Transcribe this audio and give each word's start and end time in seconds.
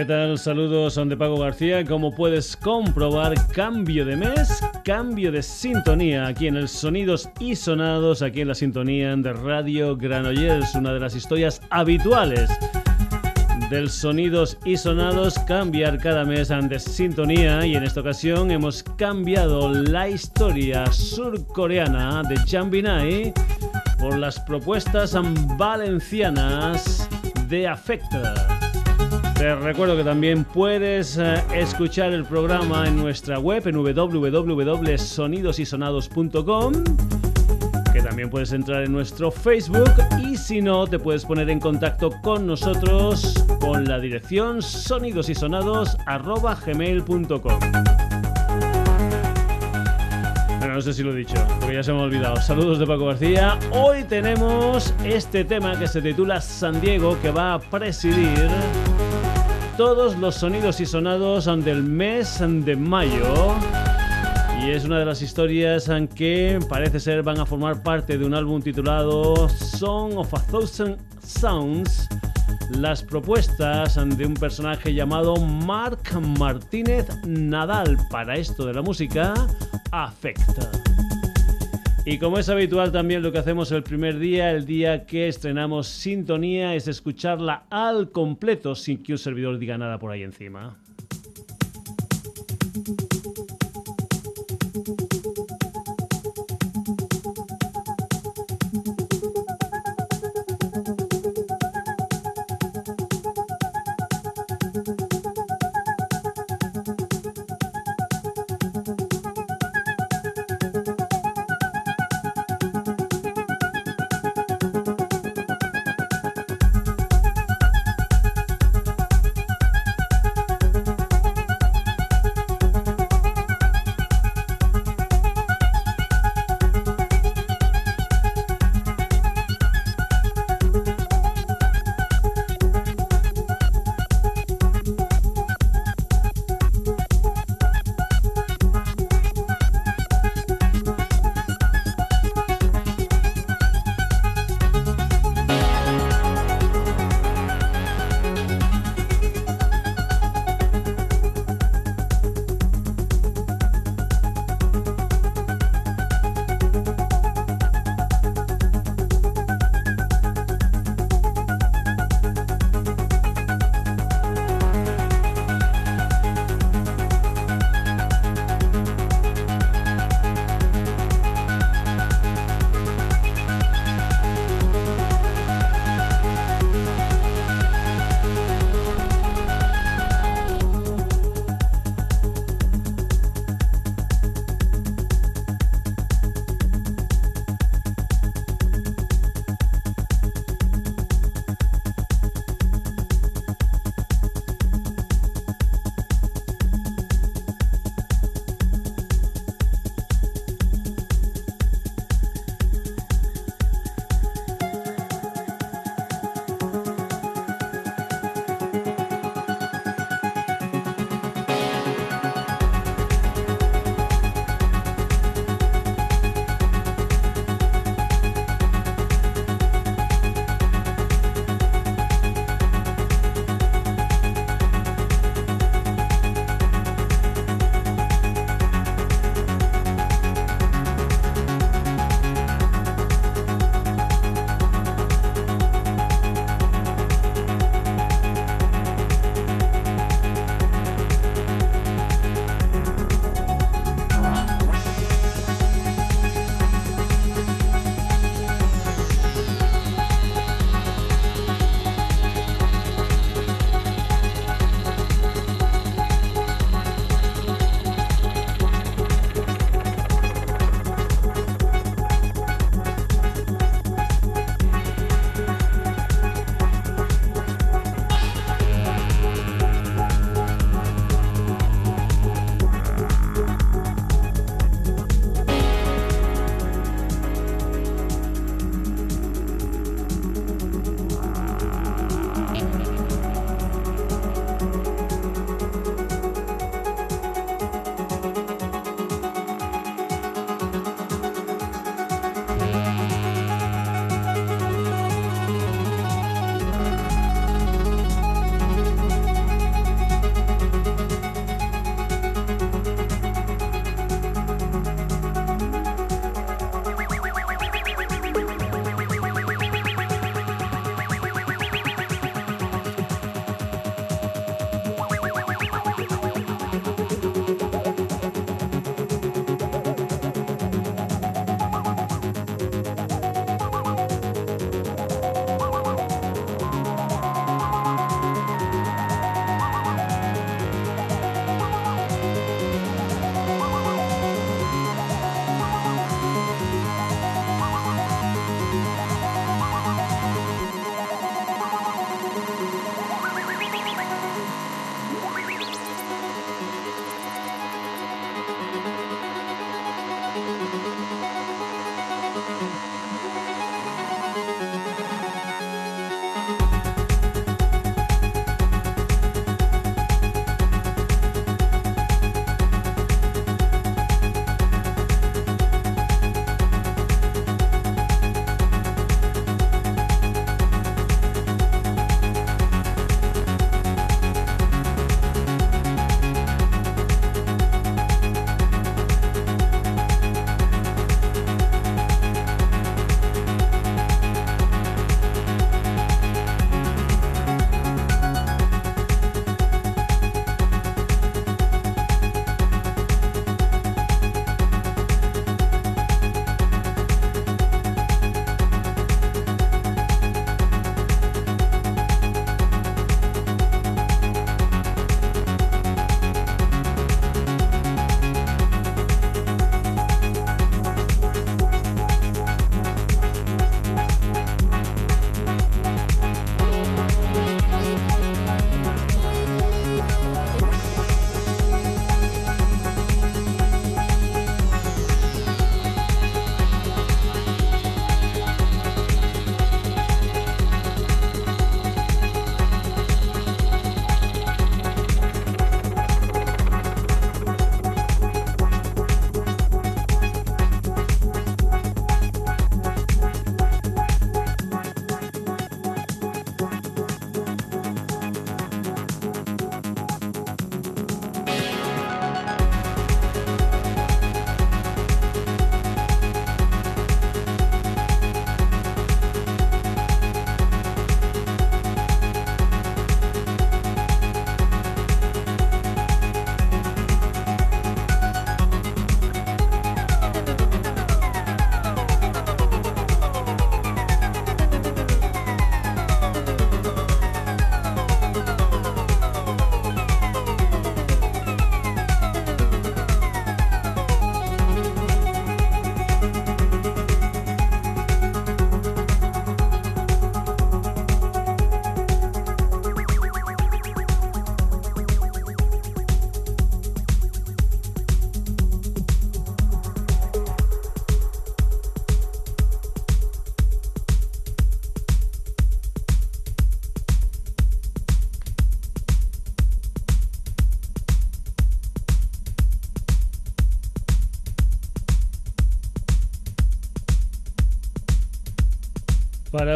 ¿Qué 0.00 0.06
tal? 0.06 0.38
Saludos, 0.38 0.94
son 0.94 1.10
de 1.10 1.16
Paco 1.18 1.36
García. 1.36 1.84
Como 1.84 2.14
puedes 2.14 2.56
comprobar, 2.56 3.34
cambio 3.48 4.06
de 4.06 4.16
mes, 4.16 4.64
cambio 4.82 5.30
de 5.30 5.42
sintonía 5.42 6.26
aquí 6.26 6.46
en 6.46 6.56
el 6.56 6.68
Sonidos 6.68 7.28
y 7.38 7.54
Sonados, 7.54 8.22
aquí 8.22 8.40
en 8.40 8.48
la 8.48 8.54
sintonía 8.54 9.14
de 9.14 9.30
Radio 9.34 9.98
Granollers, 9.98 10.74
una 10.74 10.94
de 10.94 11.00
las 11.00 11.14
historias 11.14 11.60
habituales 11.68 12.48
del 13.68 13.90
Sonidos 13.90 14.56
y 14.64 14.78
Sonados, 14.78 15.38
cambiar 15.40 15.98
cada 15.98 16.24
mes 16.24 16.48
de 16.48 16.78
sintonía 16.78 17.66
y 17.66 17.76
en 17.76 17.82
esta 17.82 18.00
ocasión 18.00 18.50
hemos 18.50 18.82
cambiado 18.82 19.70
la 19.70 20.08
historia 20.08 20.90
surcoreana 20.90 22.22
de 22.22 22.42
Chambinai 22.46 23.34
por 23.98 24.16
las 24.16 24.40
propuestas 24.40 25.14
valencianas 25.58 27.06
de 27.50 27.68
Afecta. 27.68 28.49
Te 29.40 29.54
recuerdo 29.54 29.96
que 29.96 30.04
también 30.04 30.44
puedes 30.44 31.16
eh, 31.16 31.42
escuchar 31.54 32.12
el 32.12 32.26
programa 32.26 32.86
en 32.86 32.98
nuestra 32.98 33.38
web 33.38 33.66
en 33.66 33.74
www.sonidosysonados.com 33.74 36.72
que 37.90 38.02
también 38.02 38.28
puedes 38.28 38.52
entrar 38.52 38.84
en 38.84 38.92
nuestro 38.92 39.30
Facebook 39.30 39.90
y 40.22 40.36
si 40.36 40.60
no 40.60 40.86
te 40.86 40.98
puedes 40.98 41.24
poner 41.24 41.48
en 41.48 41.58
contacto 41.58 42.10
con 42.20 42.46
nosotros 42.46 43.32
con 43.60 43.86
la 43.86 43.98
dirección 43.98 44.60
sonidosysonados@gmail.com. 44.60 47.60
Bueno, 50.58 50.74
no 50.74 50.82
sé 50.82 50.92
si 50.92 51.02
lo 51.02 51.14
he 51.14 51.16
dicho, 51.16 51.36
porque 51.60 51.76
ya 51.76 51.82
se 51.82 51.94
me 51.94 52.00
ha 52.00 52.02
olvidado. 52.02 52.36
Saludos 52.36 52.78
de 52.78 52.86
Paco 52.86 53.06
García. 53.06 53.58
Hoy 53.72 54.04
tenemos 54.04 54.92
este 55.02 55.46
tema 55.46 55.78
que 55.78 55.86
se 55.86 56.02
titula 56.02 56.42
San 56.42 56.78
Diego 56.82 57.16
que 57.22 57.30
va 57.30 57.54
a 57.54 57.58
presidir 57.58 58.50
todos 59.76 60.16
los 60.16 60.34
sonidos 60.34 60.80
y 60.80 60.86
sonados 60.86 61.46
del 61.64 61.82
mes 61.82 62.38
de 62.40 62.76
mayo. 62.76 63.54
Y 64.62 64.70
es 64.70 64.84
una 64.84 64.98
de 64.98 65.04
las 65.04 65.22
historias 65.22 65.90
que 66.14 66.58
parece 66.68 67.00
ser 67.00 67.22
van 67.22 67.40
a 67.40 67.46
formar 67.46 67.82
parte 67.82 68.18
de 68.18 68.24
un 68.24 68.34
álbum 68.34 68.60
titulado 68.60 69.48
Song 69.48 70.16
of 70.16 70.32
a 70.34 70.42
Thousand 70.46 70.98
Sounds. 71.24 72.08
Las 72.70 73.02
propuestas 73.02 73.98
de 74.16 74.26
un 74.26 74.34
personaje 74.34 74.92
llamado 74.92 75.36
Mark 75.36 76.02
Martínez 76.38 77.08
Nadal 77.26 77.96
para 78.10 78.36
esto 78.36 78.66
de 78.66 78.74
la 78.74 78.82
música 78.82 79.34
afecta. 79.90 80.89
Y 82.06 82.18
como 82.18 82.38
es 82.38 82.48
habitual 82.48 82.92
también 82.92 83.22
lo 83.22 83.30
que 83.30 83.38
hacemos 83.38 83.70
el 83.72 83.82
primer 83.82 84.18
día, 84.18 84.50
el 84.50 84.64
día 84.64 85.04
que 85.04 85.28
estrenamos 85.28 85.86
Sintonía, 85.86 86.74
es 86.74 86.88
escucharla 86.88 87.64
al 87.70 88.10
completo 88.10 88.74
sin 88.74 89.02
que 89.02 89.12
un 89.12 89.18
servidor 89.18 89.58
diga 89.58 89.76
nada 89.76 89.98
por 89.98 90.10
ahí 90.10 90.22
encima. 90.22 90.76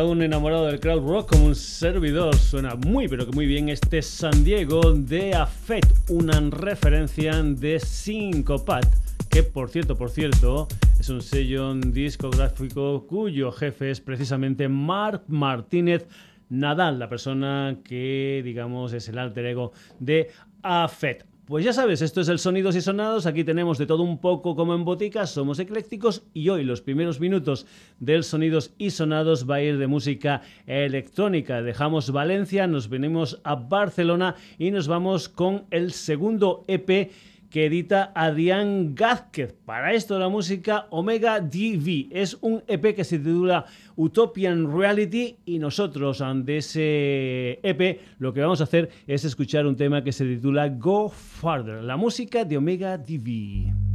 Un 0.04 0.20
enamorado 0.22 0.66
del 0.66 0.80
crowd 0.80 1.08
rock 1.08 1.30
como 1.30 1.46
un 1.46 1.54
servidor 1.54 2.36
suena 2.36 2.74
muy 2.74 3.08
pero 3.08 3.24
que 3.24 3.32
muy 3.32 3.46
bien 3.46 3.70
este 3.70 4.02
San 4.02 4.44
Diego 4.44 4.92
de 4.92 5.34
Afet, 5.34 5.86
una 6.10 6.38
referencia 6.50 7.42
de 7.42 7.80
Syncopat, 7.80 8.84
que 9.30 9.42
por 9.42 9.70
cierto, 9.70 9.96
por 9.96 10.10
cierto, 10.10 10.68
es 11.00 11.08
un 11.08 11.22
sello 11.22 11.74
discográfico 11.74 13.06
cuyo 13.06 13.50
jefe 13.50 13.90
es 13.90 14.00
precisamente 14.02 14.68
Mark 14.68 15.22
Martínez 15.26 16.06
Nadal, 16.50 16.98
la 16.98 17.08
persona 17.08 17.78
que 17.82 18.42
digamos 18.44 18.92
es 18.92 19.08
el 19.08 19.18
alter 19.18 19.46
ego 19.46 19.72
de 20.00 20.30
Afet. 20.62 21.33
Pues 21.46 21.62
ya 21.62 21.74
sabes, 21.74 22.00
esto 22.00 22.22
es 22.22 22.28
el 22.30 22.38
Sonidos 22.38 22.74
y 22.74 22.80
Sonados, 22.80 23.26
aquí 23.26 23.44
tenemos 23.44 23.76
de 23.76 23.84
todo 23.84 24.02
un 24.02 24.16
poco 24.16 24.56
como 24.56 24.74
en 24.74 24.86
botica, 24.86 25.26
somos 25.26 25.58
eclécticos 25.58 26.22
y 26.32 26.48
hoy 26.48 26.64
los 26.64 26.80
primeros 26.80 27.20
minutos 27.20 27.66
del 28.00 28.24
Sonidos 28.24 28.72
y 28.78 28.88
Sonados 28.88 29.48
va 29.48 29.56
a 29.56 29.62
ir 29.62 29.76
de 29.76 29.86
música 29.86 30.40
electrónica. 30.66 31.60
Dejamos 31.60 32.12
Valencia, 32.12 32.66
nos 32.66 32.88
venimos 32.88 33.42
a 33.44 33.56
Barcelona 33.56 34.36
y 34.58 34.70
nos 34.70 34.88
vamos 34.88 35.28
con 35.28 35.66
el 35.70 35.92
segundo 35.92 36.64
EP 36.66 37.10
que 37.54 37.66
edita 37.66 38.10
Adrián 38.16 38.96
Gázquez. 38.96 39.54
Para 39.64 39.92
esto 39.92 40.18
la 40.18 40.28
música 40.28 40.88
Omega 40.90 41.38
DV. 41.38 42.08
Es 42.10 42.36
un 42.40 42.64
EP 42.66 42.96
que 42.96 43.04
se 43.04 43.20
titula 43.20 43.66
Utopian 43.94 44.76
Reality 44.76 45.36
y 45.44 45.60
nosotros 45.60 46.20
ante 46.20 46.56
ese 46.56 47.60
EP 47.62 48.00
lo 48.18 48.32
que 48.32 48.40
vamos 48.40 48.60
a 48.60 48.64
hacer 48.64 48.90
es 49.06 49.24
escuchar 49.24 49.66
un 49.66 49.76
tema 49.76 50.02
que 50.02 50.10
se 50.10 50.24
titula 50.24 50.68
Go 50.68 51.08
Farther, 51.08 51.80
la 51.84 51.96
música 51.96 52.44
de 52.44 52.56
Omega 52.56 52.98
DV. 52.98 53.93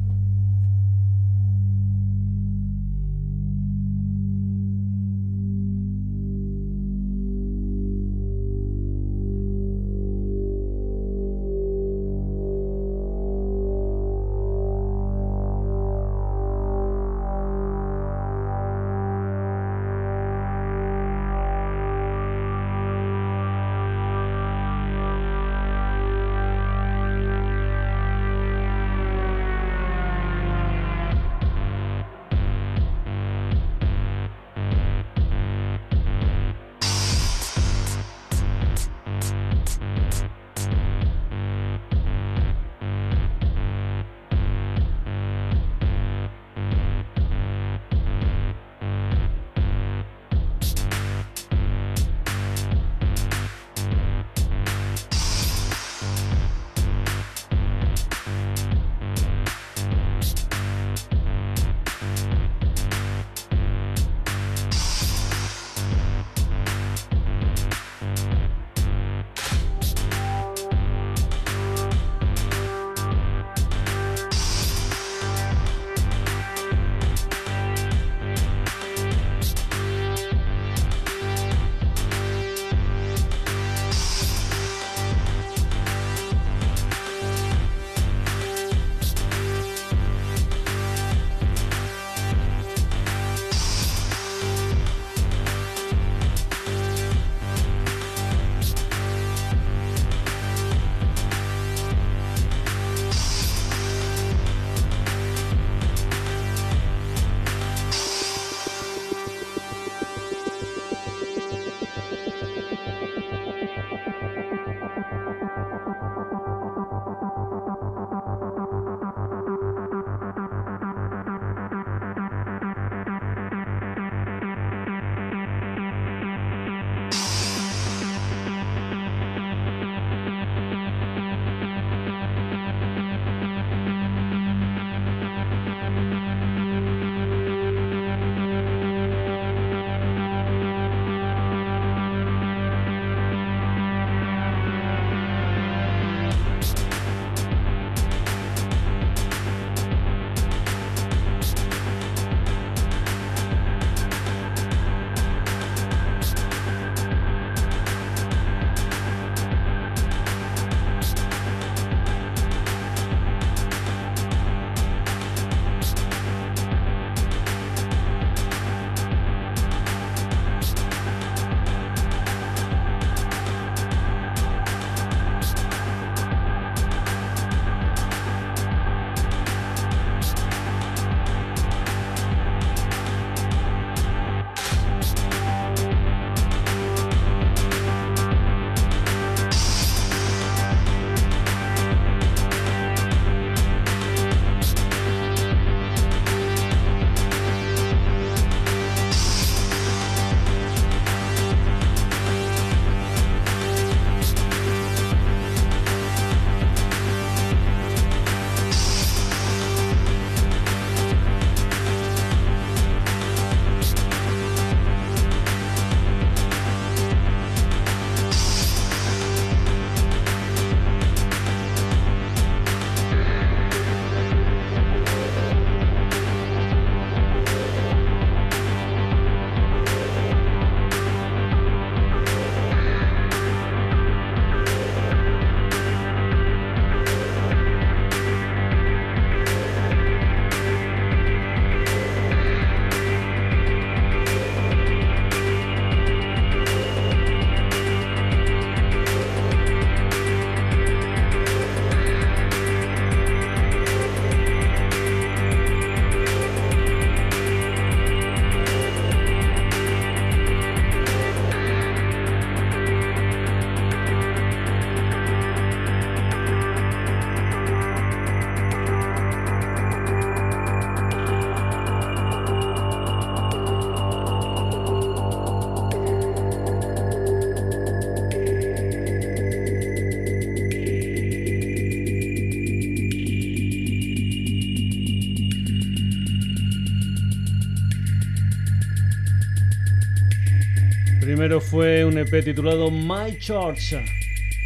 EP 292.22 292.44
titulado 292.44 292.92
My 292.92 293.38
Church. 293.40 293.96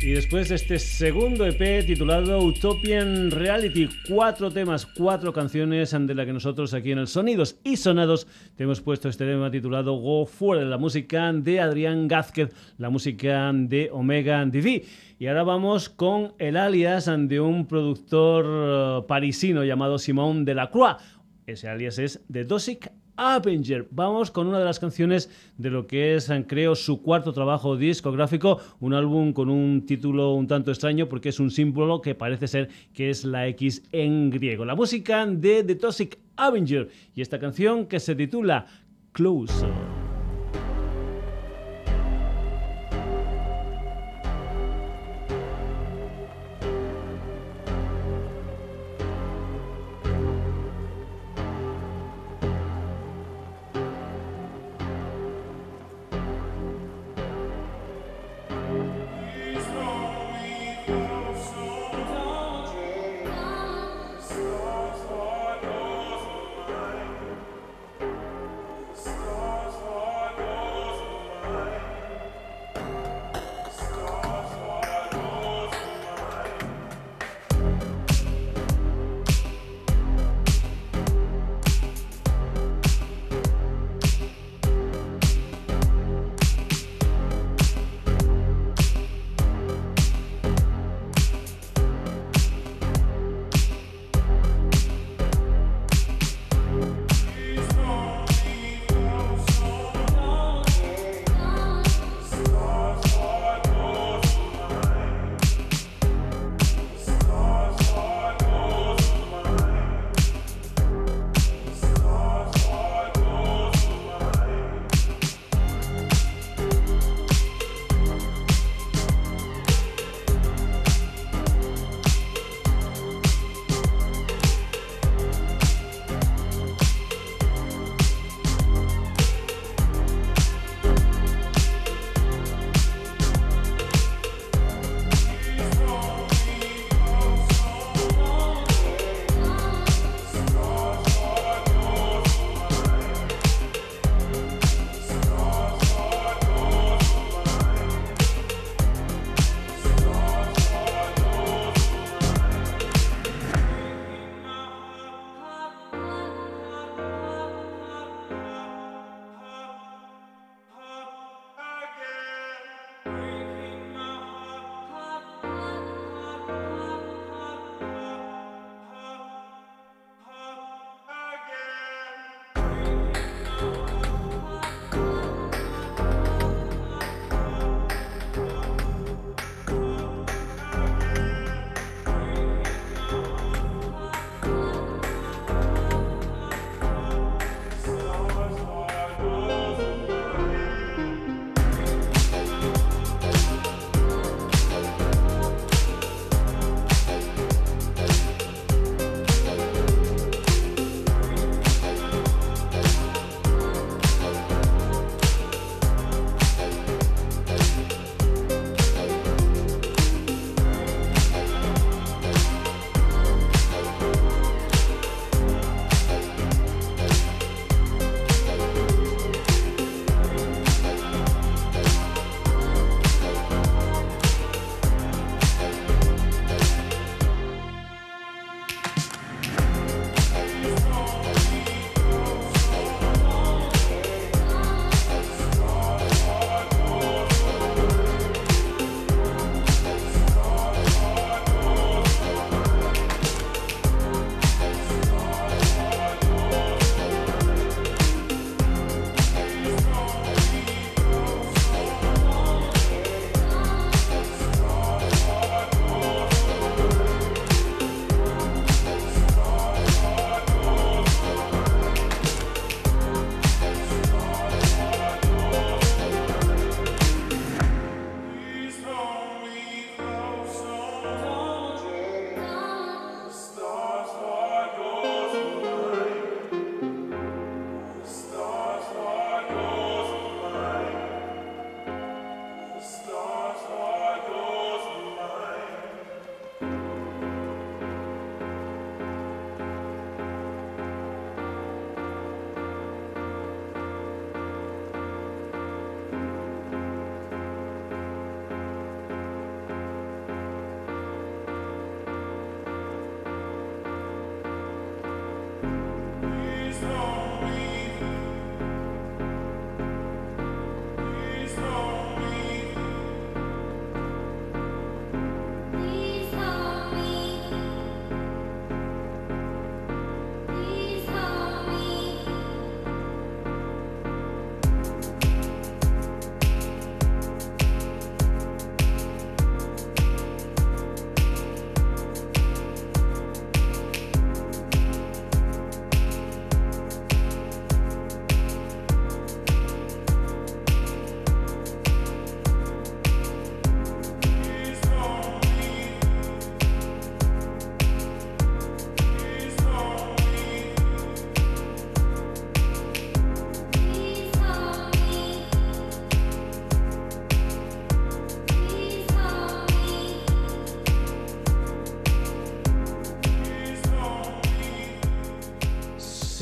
Y 0.01 0.11
después 0.11 0.49
de 0.49 0.55
este 0.55 0.79
segundo 0.79 1.45
EP 1.45 1.85
titulado 1.85 2.39
Utopian 2.39 3.29
Reality, 3.29 3.87
cuatro 4.09 4.51
temas, 4.51 4.85
cuatro 4.85 5.31
canciones 5.31 5.91
de 5.91 6.15
la 6.15 6.25
que 6.25 6.33
nosotros 6.33 6.73
aquí 6.73 6.91
en 6.91 6.97
el 6.97 7.07
Sonidos 7.07 7.57
y 7.63 7.77
Sonados 7.77 8.27
te 8.55 8.63
hemos 8.63 8.81
puesto 8.81 9.07
este 9.07 9.25
tema 9.25 9.51
titulado 9.51 9.93
Go 9.93 10.25
Fuera, 10.25 10.65
la 10.65 10.77
música 10.77 11.31
de 11.31 11.59
Adrián 11.59 12.07
Gázquez, 12.07 12.53
la 12.77 12.89
música 12.89 13.51
de 13.53 13.89
Omega 13.91 14.49
TV. 14.51 14.83
Y 15.19 15.27
ahora 15.27 15.43
vamos 15.43 15.89
con 15.89 16.33
el 16.39 16.57
alias 16.57 17.09
de 17.15 17.39
un 17.39 17.67
productor 17.67 18.45
eh, 18.47 19.05
parisino 19.07 19.63
llamado 19.63 19.99
Simón 19.99 20.43
Delacroix. 20.43 20.97
Ese 21.45 21.69
alias 21.69 21.99
es 21.99 22.21
The 22.31 22.45
Dosic 22.45 22.91
Avenger. 23.15 23.87
Vamos 23.91 24.31
con 24.31 24.47
una 24.47 24.59
de 24.59 24.65
las 24.65 24.79
canciones 24.79 25.29
de 25.57 25.69
lo 25.69 25.87
que 25.87 26.15
es, 26.15 26.31
creo, 26.47 26.75
su 26.75 27.01
cuarto 27.01 27.33
trabajo 27.33 27.77
discográfico, 27.77 28.59
un 28.79 28.93
álbum 28.93 29.33
con 29.33 29.49
un 29.49 29.85
título 29.85 30.33
un 30.33 30.47
tanto 30.47 30.71
extraño 30.71 31.07
porque 31.07 31.29
es 31.29 31.39
un 31.39 31.51
símbolo 31.51 32.01
que 32.01 32.15
parece 32.15 32.47
ser 32.47 32.69
que 32.93 33.09
es 33.09 33.23
la 33.23 33.47
X 33.47 33.83
en 33.91 34.29
griego. 34.29 34.65
La 34.65 34.75
música 34.75 35.25
de 35.25 35.63
The 35.63 35.75
Toxic 35.75 36.17
Avenger 36.35 36.89
y 37.15 37.21
esta 37.21 37.39
canción 37.39 37.85
que 37.85 37.99
se 37.99 38.15
titula 38.15 38.65
Close. 39.11 39.65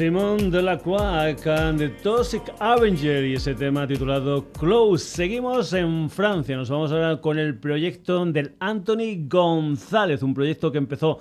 Simón 0.01 0.49
Delacroix 0.49 1.39
con 1.43 1.77
The 1.77 1.89
Toxic 2.01 2.41
Avenger 2.57 3.23
y 3.23 3.35
ese 3.35 3.53
tema 3.53 3.85
titulado 3.85 4.51
Close. 4.51 5.05
Seguimos 5.05 5.73
en 5.73 6.09
Francia, 6.09 6.57
nos 6.57 6.71
vamos 6.71 6.91
ahora 6.91 7.21
con 7.21 7.37
el 7.37 7.59
proyecto 7.59 8.25
del 8.25 8.55
Anthony 8.59 9.27
González, 9.27 10.23
un 10.23 10.33
proyecto 10.33 10.71
que 10.71 10.79
empezó 10.79 11.19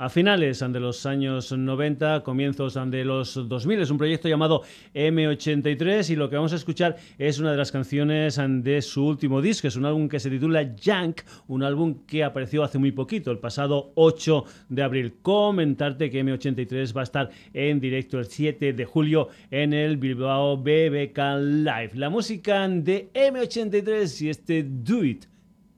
a 0.00 0.08
finales 0.08 0.60
de 0.60 0.80
los 0.80 1.04
años 1.04 1.52
90, 1.52 2.22
comienzos 2.22 2.78
de 2.86 3.04
los 3.04 3.34
2000. 3.34 3.80
Es 3.82 3.90
un 3.90 3.98
proyecto 3.98 4.28
llamado 4.28 4.62
M83 4.94 6.08
y 6.08 6.16
lo 6.16 6.30
que 6.30 6.36
vamos 6.36 6.54
a 6.54 6.56
escuchar 6.56 6.96
es 7.18 7.38
una 7.38 7.50
de 7.50 7.58
las 7.58 7.70
canciones 7.70 8.40
de 8.40 8.80
su 8.80 9.04
último 9.04 9.42
disco. 9.42 9.68
Es 9.68 9.76
un 9.76 9.84
álbum 9.84 10.08
que 10.08 10.18
se 10.18 10.30
titula 10.30 10.74
Junk, 10.82 11.20
un 11.48 11.62
álbum 11.62 12.06
que 12.06 12.24
apareció 12.24 12.64
hace 12.64 12.78
muy 12.78 12.92
poquito, 12.92 13.30
el 13.30 13.40
pasado 13.40 13.92
8 13.94 14.44
de 14.70 14.82
abril. 14.82 15.16
Comentarte 15.20 16.08
que 16.08 16.24
M83 16.24 16.96
va 16.96 17.02
a 17.02 17.04
estar 17.04 17.30
en 17.52 17.78
directo 17.78 18.18
el 18.18 18.24
7 18.24 18.72
de 18.72 18.84
julio 18.86 19.28
en 19.50 19.74
el 19.74 19.98
Bilbao 19.98 20.56
BBK 20.56 21.18
Live. 21.40 21.90
La 21.92 22.08
música 22.08 22.66
de 22.66 23.10
M83 23.12 24.22
y 24.22 24.30
este 24.30 24.62
Do 24.66 25.04
It, 25.04 25.26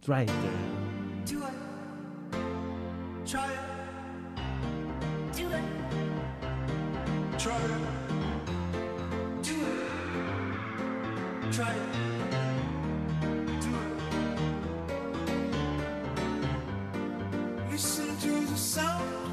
Try 0.00 0.22
It. 0.22 0.30
Try 3.24 3.38
it. 3.40 3.61
Try 7.42 7.56
it. 7.56 7.70
Do 9.42 9.52
it. 9.52 9.82
Try 11.52 11.72
it. 11.72 11.76
Do 13.60 13.70
it. 13.74 13.90
Listen 17.72 18.16
to 18.18 18.46
the 18.46 18.56
sound. 18.56 19.31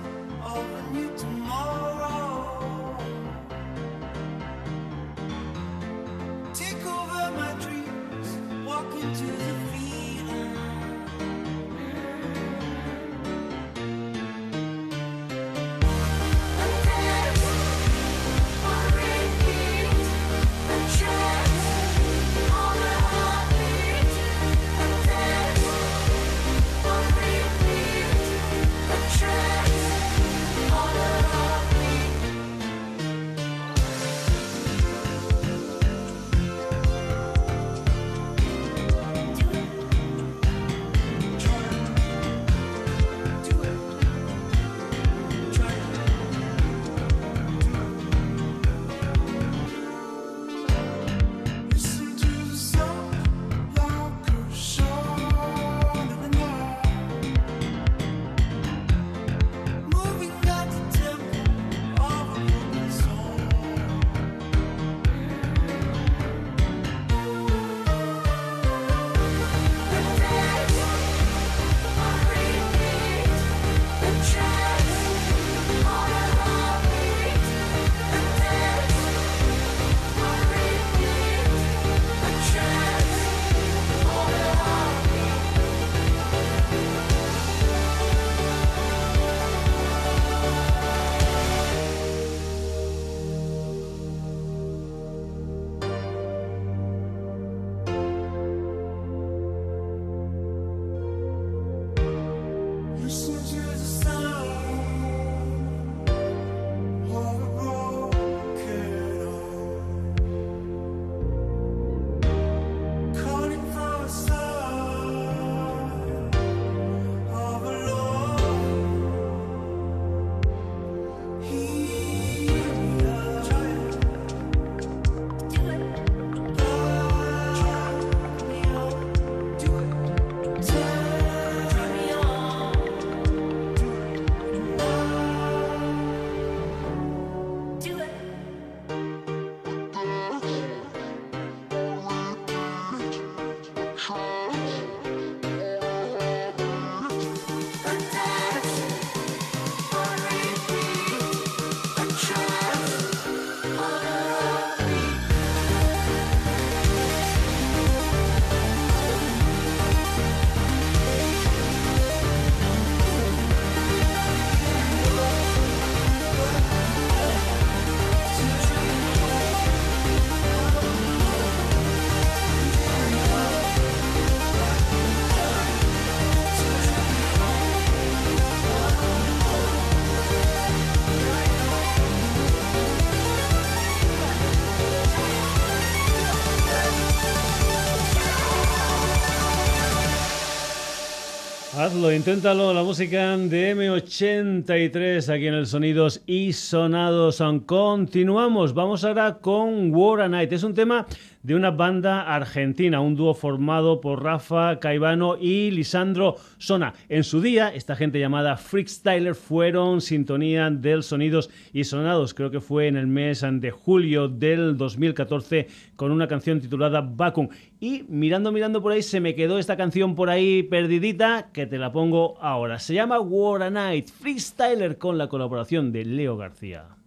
Inténtalo, 191.92 192.72
la 192.72 192.84
música 192.84 193.36
de 193.36 193.76
M83 193.76 195.34
aquí 195.34 195.48
en 195.48 195.56
el 195.56 195.66
Sonidos 195.66 196.22
y 196.28 196.54
Sonados. 196.54 197.42
Continuamos, 197.66 198.76
vamos 198.76 199.04
ahora 199.04 199.40
con 199.40 199.92
War 199.92 200.22
a 200.22 200.30
Night. 200.30 200.54
Es 200.54 200.62
un 200.62 200.76
tema 200.76 201.08
de 201.44 201.56
una 201.56 201.72
banda 201.72 202.22
argentina, 202.22 203.00
un 203.00 203.16
dúo 203.16 203.34
formado 203.34 204.02
por 204.02 204.24
Rafa 204.24 204.80
Caivano 204.80 205.38
y 205.40 205.72
Lisandro 205.72 206.36
Sona. 206.58 206.94
En 207.08 207.24
su 207.24 207.42
día, 207.42 207.70
esta 207.74 207.96
gente 207.96 208.20
llamada 208.20 208.58
Freakstyler 208.58 209.36
fueron 209.36 210.02
sintonía 210.02 210.70
del 210.70 211.04
Sonidos 211.04 211.50
y 211.72 211.86
Sonados, 211.86 212.34
creo 212.34 212.52
que 212.52 212.60
fue 212.60 212.88
en 212.88 212.98
el 212.98 213.08
mes 213.08 213.46
de 213.50 213.72
julio 213.72 214.28
del 214.28 214.76
2014 214.78 215.68
con 215.96 216.12
una 216.12 216.28
canción 216.28 216.60
titulada 216.60 217.02
Vacuum. 217.02 217.50
Y 217.80 218.04
mirando, 218.10 218.52
mirando 218.52 218.82
por 218.82 218.92
ahí, 218.92 219.02
se 219.02 219.22
me 219.22 219.36
quedó 219.36 219.60
esta 219.60 219.78
canción 219.78 220.16
por 220.16 220.30
ahí 220.30 220.64
perdidita 220.64 221.50
que 221.54 221.66
te 221.66 221.78
la 221.78 221.92
pongo 221.92 222.38
ahora. 222.42 222.80
Se 222.80 222.94
llama 222.94 223.20
War 223.20 223.64
a 223.64 223.70
Night, 223.70 224.10
Freestyler 224.10 224.98
con 224.98 225.18
la 225.18 225.30
colaboración 225.30 225.92
de 225.94 226.04
Leo 226.04 226.36
García. 226.36 226.99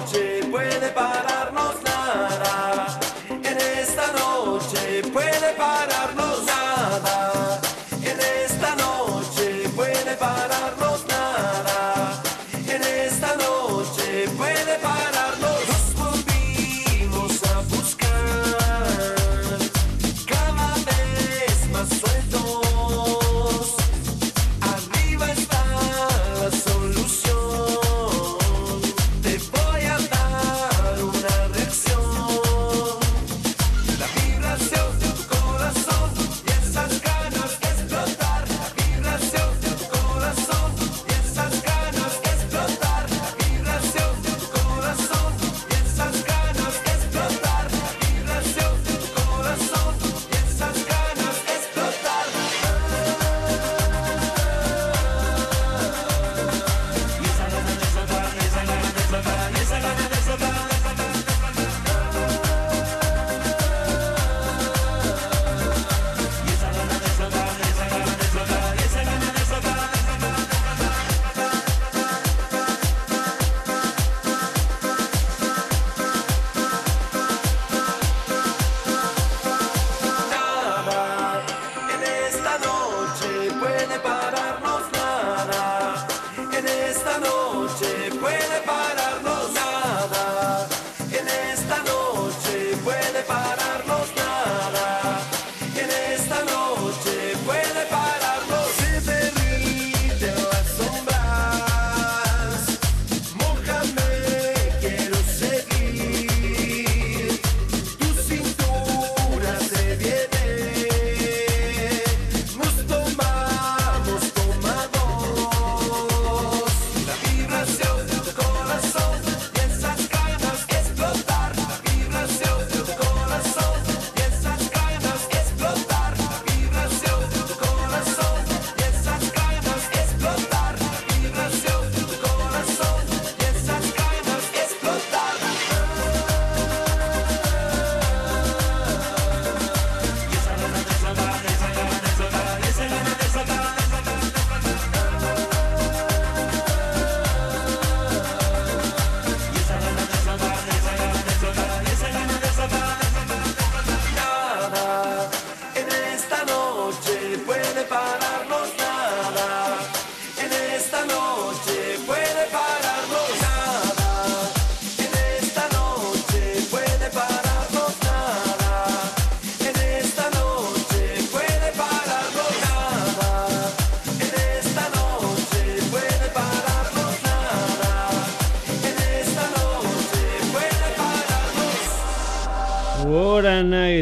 Noche 0.00 0.40
puede 0.50 0.88
pararnos 0.92 1.29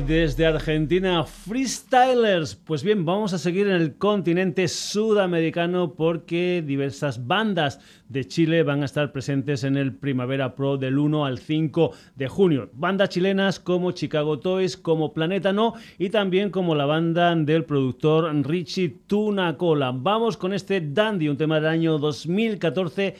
desde 0.08 0.46
Argentina, 0.46 1.22
Freestylers. 1.24 2.54
Pues 2.54 2.82
bien, 2.82 3.04
vamos 3.04 3.34
a 3.34 3.38
seguir 3.38 3.66
en 3.66 3.74
el 3.74 3.96
continente 3.96 4.66
sudamericano 4.66 5.92
porque 5.92 6.64
diversas 6.66 7.26
bandas 7.26 7.78
de 8.08 8.24
Chile 8.26 8.62
van 8.62 8.80
a 8.80 8.86
estar 8.86 9.12
presentes 9.12 9.64
en 9.64 9.76
el 9.76 9.94
Primavera 9.94 10.54
Pro 10.54 10.78
del 10.78 10.98
1 10.98 11.26
al 11.26 11.38
5 11.38 11.92
de 12.16 12.26
junio. 12.26 12.70
Bandas 12.72 13.10
chilenas 13.10 13.60
como 13.60 13.92
Chicago 13.92 14.38
Toys, 14.38 14.78
como 14.78 15.12
Planeta 15.12 15.52
No 15.52 15.74
y 15.98 16.08
también 16.08 16.48
como 16.48 16.74
la 16.74 16.86
banda 16.86 17.36
del 17.36 17.66
productor 17.66 18.34
Richie 18.46 18.88
Tunacola. 19.06 19.92
Vamos 19.94 20.38
con 20.38 20.54
este 20.54 20.80
Dandy, 20.80 21.28
un 21.28 21.36
tema 21.36 21.56
del 21.56 21.66
año 21.66 21.98
2014 21.98 23.14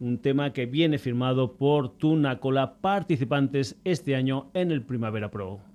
un 0.00 0.18
tema 0.18 0.52
que 0.52 0.66
viene 0.66 0.98
firmado 0.98 1.56
por 1.56 1.96
Tunacola, 1.96 2.74
participantes 2.82 3.80
este 3.84 4.14
año 4.14 4.50
en 4.52 4.72
el 4.72 4.82
Primavera 4.82 5.30
Pro. 5.30 5.73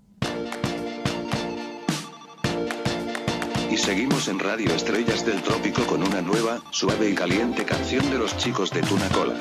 Seguimos 3.80 4.28
en 4.28 4.40
Radio 4.40 4.74
Estrellas 4.74 5.26
del 5.26 5.42
Trópico 5.42 5.86
con 5.86 6.04
una 6.04 6.22
nueva, 6.22 6.60
suave 6.70 7.10
y 7.10 7.16
caliente 7.16 7.66
canción 7.66 8.10
de 8.10 8.18
los 8.18 8.36
chicos 8.38 8.72
de 8.72 8.82
Tuna 8.82 9.08
Cola. 9.10 9.36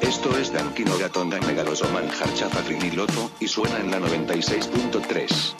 Esto 0.00 0.36
es 0.38 0.52
Dankino 0.52 0.96
Gatonga 0.98 1.40
Megaloso 1.40 1.88
Manjar 1.90 2.32
Chafa 2.34 2.60
Loto, 2.94 3.30
y 3.40 3.48
suena 3.48 3.78
en 3.78 3.90
la 3.90 3.98
96.3. 4.00 5.54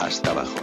Hasta 0.00 0.30
abajo. 0.30 0.54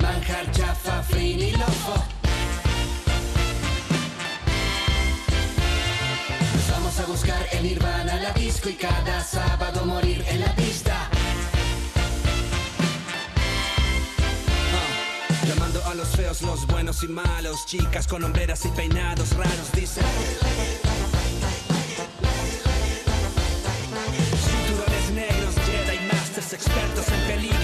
Manjar 0.00 0.50
chafa, 0.50 1.02
frini, 1.04 1.52
loco. 1.52 1.94
Nos 6.54 6.70
vamos 6.70 6.98
a 6.98 7.06
buscar 7.06 7.46
en 7.52 7.62
Nirvana 7.62 8.16
la 8.16 8.32
disco 8.32 8.68
y 8.68 8.74
cada 8.74 9.22
sábado 9.22 9.84
morir 9.84 10.24
en 10.28 10.40
la 10.40 10.52
pista. 10.56 11.08
Ah, 14.74 15.46
llamando 15.46 15.84
a 15.86 15.94
los 15.94 16.08
feos, 16.08 16.42
los 16.42 16.66
buenos 16.66 17.04
y 17.04 17.08
malos, 17.08 17.64
chicas 17.66 18.08
con 18.08 18.24
hombreras 18.24 18.64
y 18.64 18.68
peinados 18.70 19.36
raros, 19.36 19.70
dicen. 19.74 20.04
Cinturones 24.44 25.10
negros, 25.14 25.54
Jedi 25.66 25.98
Masters, 26.08 26.52
expertos 26.52 27.08
en 27.08 27.20
peligro 27.28 27.61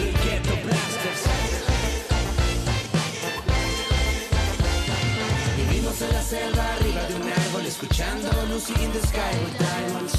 Lucy 8.59 8.85
in 8.85 8.93
the 8.93 8.99
Sky 8.99 9.33
with 9.45 9.57
Diamonds. 9.57 10.15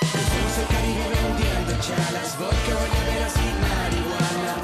Cruzamos 0.00 0.58
el 0.60 0.66
Caribe 0.66 1.06
vendiendo 1.16 1.72
chalas, 1.80 2.36
vodka, 2.38 2.76
veras 3.06 3.34
y 3.36 3.48
marihuana. 3.64 4.54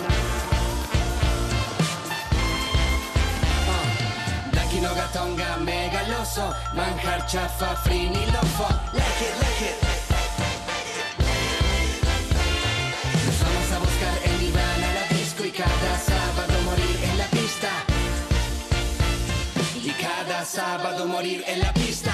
Uh, 3.72 4.54
Daquino, 4.54 4.94
gatonga, 4.94 5.56
megaloso, 5.56 6.54
manjar, 6.74 7.24
chafa, 7.24 7.74
frini, 7.76 8.26
lofo. 8.32 8.68
Like 8.92 9.22
it, 9.22 9.34
like 9.40 9.62
it. 9.62 9.93
Sábado 20.44 21.06
morir 21.06 21.42
en 21.46 21.60
la 21.60 21.72
pista. 21.72 22.13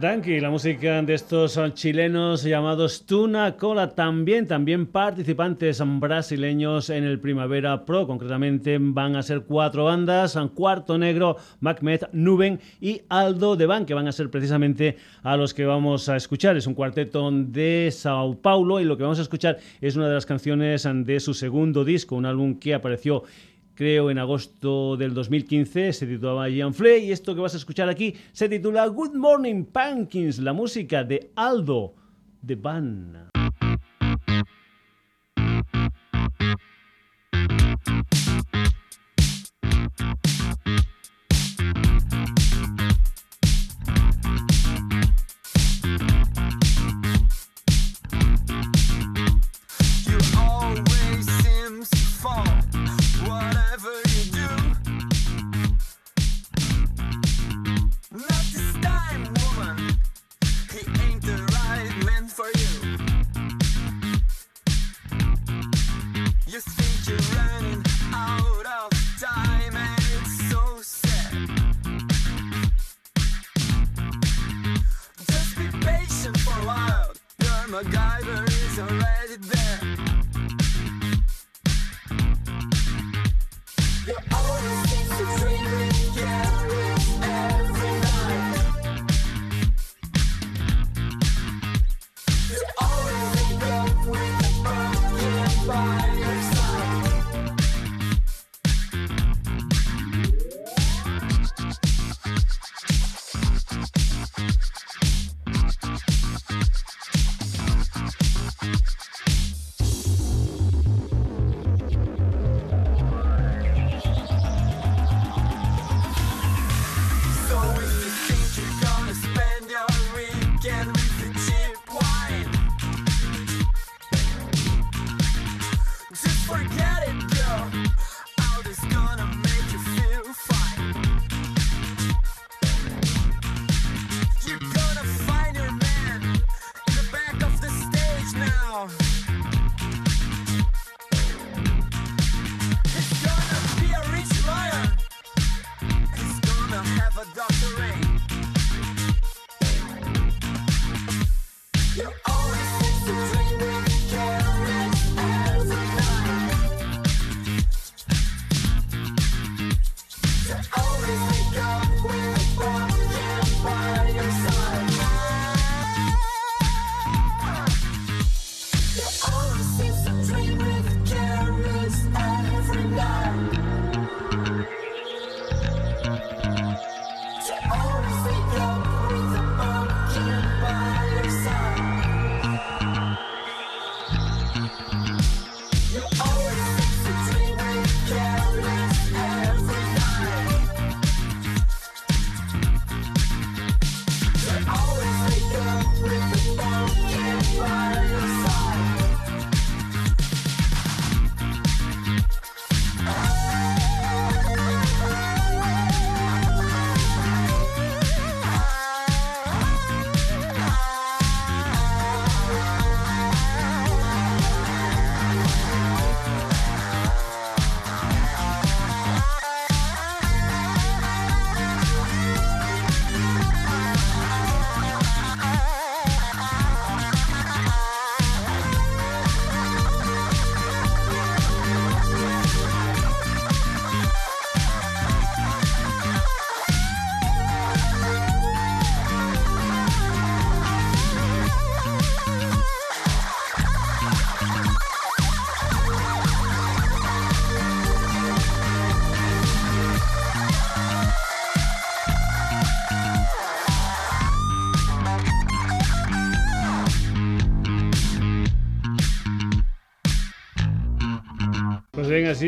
Danky, 0.00 0.38
la 0.38 0.50
música 0.50 1.02
de 1.02 1.14
estos 1.14 1.58
chilenos 1.74 2.44
llamados 2.44 3.04
Tuna 3.04 3.56
Cola, 3.56 3.96
también, 3.96 4.46
también 4.46 4.86
participantes 4.86 5.82
brasileños 5.84 6.90
en 6.90 7.02
el 7.02 7.18
Primavera 7.18 7.84
Pro, 7.84 8.06
concretamente 8.06 8.78
van 8.80 9.16
a 9.16 9.22
ser 9.24 9.40
cuatro 9.40 9.84
bandas, 9.84 10.38
Cuarto 10.54 10.98
Negro, 10.98 11.36
Macmet, 11.60 12.08
Nuben 12.12 12.60
y 12.80 13.02
Aldo 13.08 13.56
de 13.56 13.66
Ban, 13.66 13.86
que 13.86 13.94
van 13.94 14.06
a 14.06 14.12
ser 14.12 14.30
precisamente 14.30 14.98
a 15.24 15.36
los 15.36 15.52
que 15.52 15.64
vamos 15.64 16.08
a 16.08 16.16
escuchar. 16.16 16.56
Es 16.56 16.68
un 16.68 16.74
cuarteto 16.74 17.28
de 17.32 17.88
Sao 17.90 18.36
Paulo 18.36 18.78
y 18.80 18.84
lo 18.84 18.96
que 18.96 19.02
vamos 19.02 19.18
a 19.18 19.22
escuchar 19.22 19.58
es 19.80 19.96
una 19.96 20.06
de 20.06 20.14
las 20.14 20.26
canciones 20.26 20.88
de 20.92 21.18
su 21.18 21.34
segundo 21.34 21.84
disco, 21.84 22.14
un 22.14 22.26
álbum 22.26 22.58
que 22.60 22.74
apareció 22.74 23.24
creo 23.78 24.10
en 24.10 24.18
agosto 24.18 24.96
del 24.96 25.14
2015, 25.14 25.92
se 25.92 26.06
titulaba 26.08 26.48
Ian 26.48 26.74
Flay 26.74 27.04
y 27.04 27.12
esto 27.12 27.32
que 27.32 27.40
vas 27.40 27.54
a 27.54 27.58
escuchar 27.58 27.88
aquí 27.88 28.12
se 28.32 28.48
titula 28.48 28.84
Good 28.88 29.14
Morning 29.14 29.66
Pumpkins, 29.66 30.40
la 30.40 30.52
música 30.52 31.04
de 31.04 31.30
Aldo 31.36 31.94
de 32.42 32.56
Van. 32.56 33.27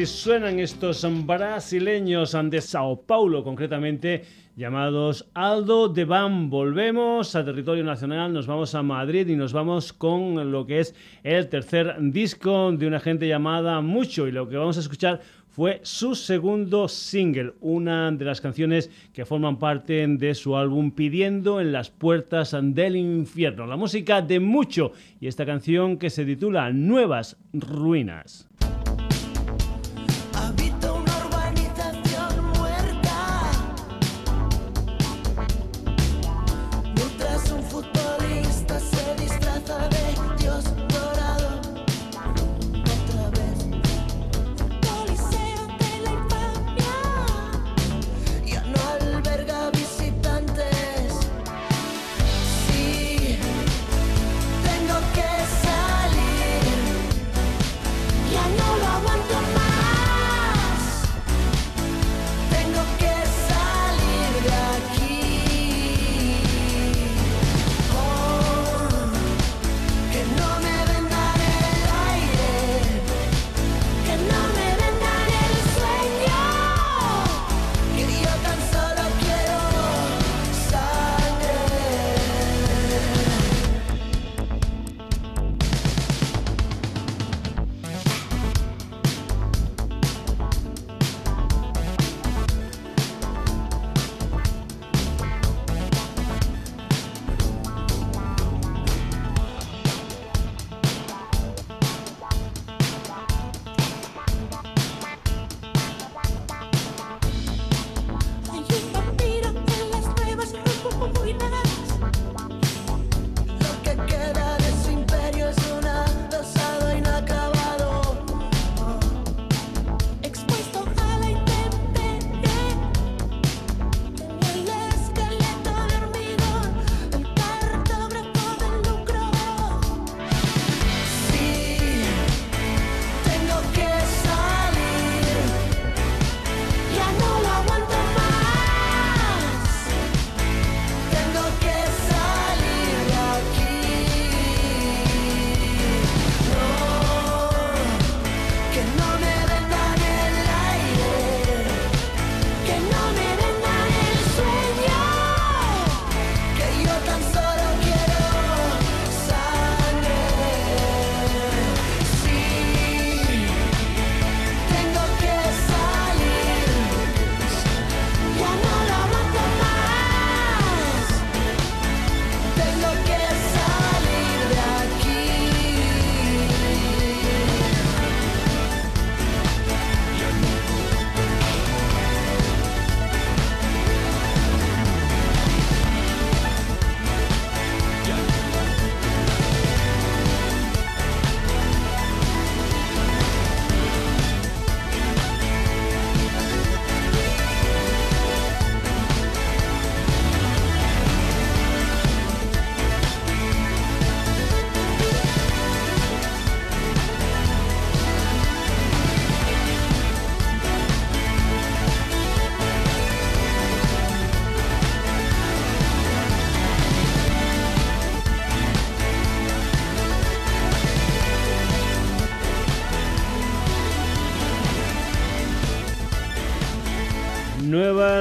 Suenan 0.06 0.58
estos 0.60 1.06
brasileños 1.26 2.36
de 2.44 2.60
Sao 2.60 3.02
Paulo, 3.02 3.42
concretamente 3.44 4.24
llamados 4.56 5.28
Aldo 5.34 5.88
de 5.88 6.04
Van. 6.04 6.48
Volvemos 6.48 7.34
a 7.34 7.44
territorio 7.44 7.84
nacional, 7.84 8.32
nos 8.32 8.46
vamos 8.46 8.74
a 8.74 8.82
Madrid 8.82 9.28
y 9.28 9.36
nos 9.36 9.52
vamos 9.52 9.92
con 9.92 10.52
lo 10.52 10.66
que 10.66 10.80
es 10.80 10.94
el 11.22 11.48
tercer 11.48 11.96
disco 11.98 12.72
de 12.72 12.86
una 12.86 13.00
gente 13.00 13.26
llamada 13.26 13.80
Mucho. 13.80 14.26
Y 14.26 14.32
lo 14.32 14.48
que 14.48 14.56
vamos 14.56 14.76
a 14.76 14.80
escuchar 14.80 15.20
fue 15.48 15.80
su 15.82 16.14
segundo 16.14 16.88
single, 16.88 17.54
una 17.60 18.10
de 18.10 18.24
las 18.24 18.40
canciones 18.40 18.90
que 19.12 19.24
forman 19.24 19.58
parte 19.58 20.06
de 20.06 20.34
su 20.34 20.56
álbum 20.56 20.92
Pidiendo 20.92 21.60
en 21.60 21.72
las 21.72 21.90
puertas 21.90 22.56
del 22.58 22.96
infierno. 22.96 23.66
La 23.66 23.76
música 23.76 24.22
de 24.22 24.40
Mucho 24.40 24.92
y 25.20 25.26
esta 25.26 25.44
canción 25.44 25.98
que 25.98 26.10
se 26.10 26.24
titula 26.24 26.70
Nuevas 26.72 27.36
Ruinas. 27.52 28.48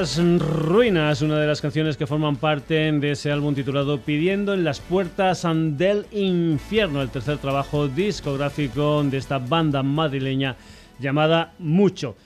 Ruinas, 0.00 1.20
una 1.20 1.38
de 1.38 1.46
las 1.46 1.60
canciones 1.60 1.98
que 1.98 2.06
forman 2.06 2.36
parte 2.36 2.90
de 2.90 3.10
ese 3.10 3.30
álbum 3.30 3.54
titulado 3.54 4.00
Pidiendo 4.00 4.54
en 4.54 4.64
las 4.64 4.80
puertas 4.80 5.46
del 5.76 6.06
infierno, 6.10 7.02
el 7.02 7.10
tercer 7.10 7.36
trabajo 7.36 7.86
discográfico 7.86 9.04
de 9.04 9.18
esta 9.18 9.36
banda 9.36 9.82
madrileña 9.82 10.56
llamada 10.98 11.52
Mucho. 11.58 12.16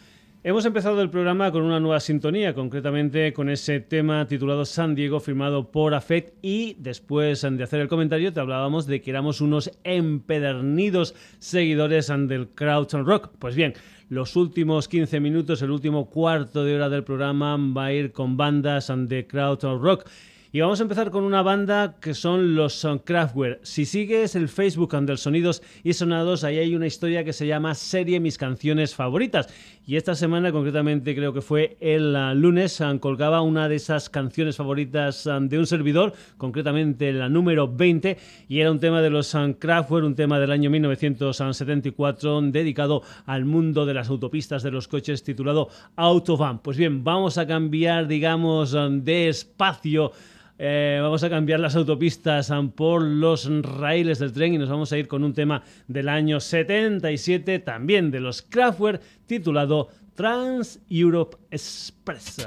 Hemos 0.44 0.64
empezado 0.66 1.02
el 1.02 1.10
programa 1.10 1.50
con 1.50 1.62
una 1.62 1.80
nueva 1.80 1.98
sintonía, 1.98 2.54
concretamente 2.54 3.32
con 3.32 3.48
ese 3.48 3.80
tema 3.80 4.28
titulado 4.28 4.64
San 4.66 4.94
Diego, 4.94 5.18
firmado 5.18 5.72
por 5.72 5.94
Afect, 5.94 6.34
y 6.42 6.76
después 6.78 7.42
de 7.42 7.64
hacer 7.64 7.80
el 7.80 7.88
comentario 7.88 8.32
te 8.32 8.38
hablábamos 8.38 8.86
de 8.86 9.00
que 9.00 9.10
éramos 9.10 9.40
unos 9.40 9.72
empedernidos 9.82 11.16
seguidores 11.40 12.12
del 12.28 12.48
crowd 12.50 12.92
rock. 12.92 13.30
Pues 13.40 13.56
bien, 13.56 13.74
los 14.08 14.36
últimos 14.36 14.88
15 14.88 15.20
minutos, 15.20 15.62
el 15.62 15.70
último 15.70 16.10
cuarto 16.10 16.64
de 16.64 16.74
hora 16.74 16.88
del 16.88 17.04
programa 17.04 17.56
va 17.56 17.86
a 17.86 17.92
ir 17.92 18.12
con 18.12 18.36
bandas 18.36 18.92
de 18.94 19.26
crowd 19.26 19.62
rock. 19.80 20.06
Y 20.54 20.60
vamos 20.60 20.78
a 20.78 20.84
empezar 20.84 21.10
con 21.10 21.24
una 21.24 21.42
banda 21.42 21.96
que 22.00 22.14
son 22.14 22.54
los 22.54 22.86
Kraftwerk. 23.04 23.58
Si 23.64 23.84
sigues 23.84 24.36
el 24.36 24.48
Facebook 24.48 24.94
del 25.04 25.18
Sonidos 25.18 25.62
y 25.82 25.94
Sonados, 25.94 26.44
ahí 26.44 26.58
hay 26.58 26.76
una 26.76 26.86
historia 26.86 27.24
que 27.24 27.32
se 27.32 27.48
llama 27.48 27.74
Serie 27.74 28.20
Mis 28.20 28.38
Canciones 28.38 28.94
Favoritas. 28.94 29.48
Y 29.86 29.96
esta 29.96 30.14
semana, 30.14 30.50
concretamente 30.50 31.14
creo 31.14 31.34
que 31.34 31.42
fue 31.42 31.76
el 31.78 32.16
uh, 32.16 32.34
lunes, 32.34 32.82
colgaba 33.00 33.42
una 33.42 33.68
de 33.68 33.76
esas 33.76 34.08
canciones 34.08 34.56
favoritas 34.56 35.26
uh, 35.26 35.46
de 35.46 35.58
un 35.58 35.66
servidor, 35.66 36.14
concretamente 36.38 37.12
la 37.12 37.28
número 37.28 37.68
20, 37.68 38.16
y 38.48 38.60
era 38.60 38.70
un 38.70 38.80
tema 38.80 39.02
de 39.02 39.10
los 39.10 39.36
Kraftwerk, 39.58 40.06
un 40.06 40.14
tema 40.14 40.40
del 40.40 40.52
año 40.52 40.70
1974 40.70 42.40
dedicado 42.44 43.02
al 43.26 43.44
mundo 43.44 43.84
de 43.84 43.92
las 43.92 44.08
autopistas 44.08 44.62
de 44.62 44.70
los 44.70 44.88
coches 44.88 45.22
titulado 45.22 45.68
Autobahn. 45.96 46.60
Pues 46.60 46.78
bien, 46.78 47.04
vamos 47.04 47.36
a 47.36 47.46
cambiar, 47.46 48.06
digamos, 48.06 48.72
de 48.72 49.28
espacio 49.28 50.12
eh, 50.58 50.98
vamos 51.02 51.24
a 51.24 51.30
cambiar 51.30 51.60
las 51.60 51.74
autopistas 51.74 52.52
por 52.76 53.02
los 53.02 53.50
raíles 53.62 54.20
del 54.20 54.32
tren 54.32 54.54
y 54.54 54.58
nos 54.58 54.68
vamos 54.68 54.92
a 54.92 54.98
ir 54.98 55.08
con 55.08 55.24
un 55.24 55.34
tema 55.34 55.62
del 55.88 56.08
año 56.08 56.38
77, 56.40 57.58
también 57.58 58.10
de 58.10 58.20
los 58.20 58.42
Kraftwerk, 58.42 59.02
titulado 59.26 59.88
Trans 60.14 60.80
Europe 60.88 61.36
Express. 61.50 62.46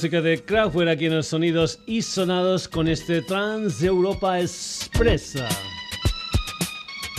Música 0.00 0.22
de 0.22 0.42
Kraftwerk 0.42 0.88
aquí 0.88 1.04
en 1.04 1.16
los 1.16 1.26
sonidos 1.26 1.78
y 1.84 2.00
sonados 2.00 2.66
con 2.66 2.88
este 2.88 3.20
Trans 3.20 3.82
Europa 3.82 4.40
Expressa. 4.40 5.46